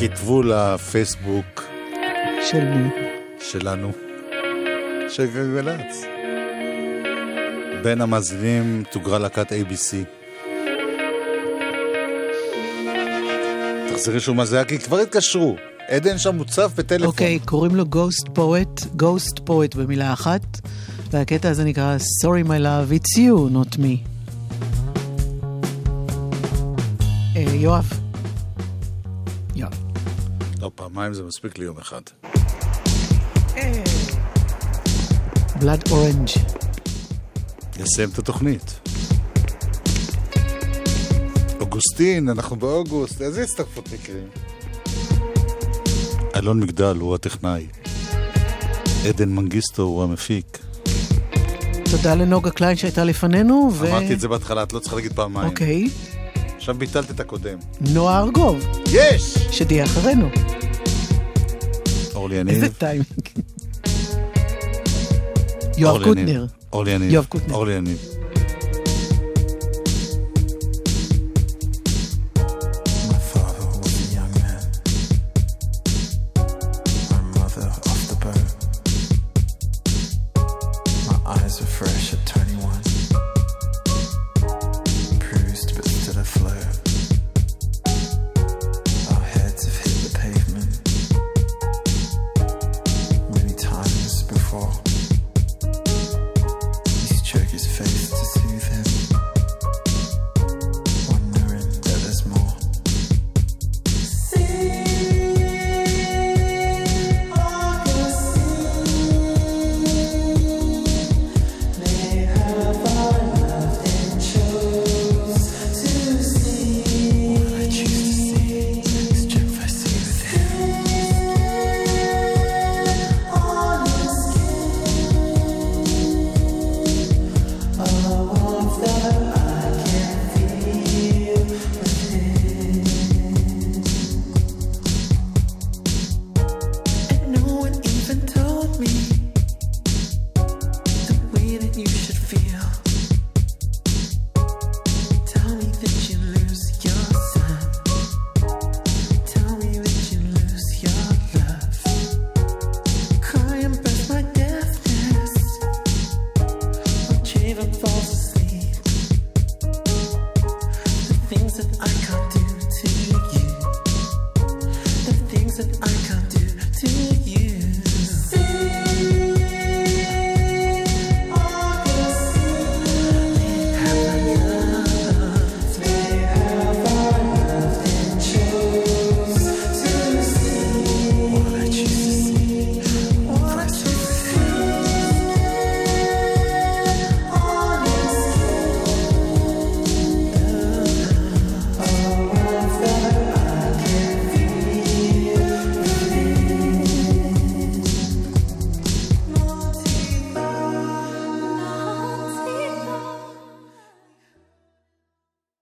כתבו 0.00 0.42
לפייסבוק 0.42 1.64
של 2.50 2.64
מי? 2.64 2.88
שלנו, 3.40 3.92
של 5.08 5.26
גלגלצ. 5.26 6.04
בין 7.82 8.00
המאזינים 8.00 8.84
תוגרה 8.92 9.18
להקת 9.18 9.52
ABC. 9.52 9.94
תחזרי 13.90 14.20
שוב 14.20 14.36
מה 14.36 14.44
זה 14.44 14.56
היה, 14.56 14.64
כי 14.64 14.78
כבר 14.78 14.98
התקשרו. 14.98 15.56
עדן 15.88 16.18
שם 16.18 16.36
מוצף 16.36 16.72
בטלפון. 16.76 17.06
אוקיי, 17.06 17.38
קוראים 17.38 17.76
לו 17.76 17.84
Ghost 17.84 18.28
Poet, 18.28 19.00
Ghost 19.02 19.40
Poet 19.48 19.76
במילה 19.76 20.12
אחת, 20.12 20.60
והקטע 21.10 21.48
הזה 21.48 21.64
נקרא 21.64 21.96
Sorry 21.96 22.46
my 22.48 22.58
love, 22.62 22.92
it's 22.92 23.18
you, 23.18 23.54
not 23.54 23.78
me. 23.78 24.15
יואב. 27.56 27.92
יואב. 29.54 29.72
לא, 30.60 30.70
פעמיים 30.74 31.14
זה 31.14 31.22
מספיק 31.22 31.58
לי 31.58 31.64
יום 31.64 31.78
אחד. 31.78 32.00
Blood 35.60 35.88
Orange. 35.88 36.38
נסיים 37.80 38.08
את 38.12 38.18
התוכנית. 38.18 38.88
אוגוסטין, 41.60 42.28
אנחנו 42.28 42.56
באוגוסט, 42.56 43.22
איזה 43.22 43.42
הצטרפות 43.42 43.88
מקרים? 43.92 44.28
אלון 46.36 46.60
מגדל 46.60 46.96
הוא 47.00 47.14
הטכנאי. 47.14 47.66
עדן 49.08 49.28
מנגיסטו 49.28 49.82
הוא 49.82 50.02
המפיק. 50.02 50.58
תודה 51.90 52.14
לנוגה 52.14 52.50
קליין 52.50 52.76
שהייתה 52.76 53.04
לפנינו, 53.04 53.70
ו... 53.72 53.88
אמרתי 53.88 54.14
את 54.14 54.20
זה 54.20 54.28
בהתחלה, 54.28 54.62
את 54.62 54.72
לא 54.72 54.78
צריכה 54.78 54.96
להגיד 54.96 55.12
פעמיים. 55.12 55.48
אוקיי. 55.48 55.88
עכשיו 56.66 56.78
ביטלת 56.78 57.10
את 57.10 57.20
הקודם. 57.20 57.58
נועה 57.80 58.20
ארגוב. 58.20 58.66
יש! 58.92 59.34
שתהיה 59.50 59.84
אחרינו. 59.84 60.28
אורלי 62.14 62.36
יניב. 62.36 62.54
איזה 62.54 62.74
טיימינג. 62.74 63.06
יואב. 65.78 66.04
קוטנר. 66.04 66.46
אורלי 66.72 66.90
יניב. 66.90 67.12
יואב 67.12 67.24
קוטנר. 67.28 67.54
אורלי 67.54 67.72
יניב. 67.72 67.98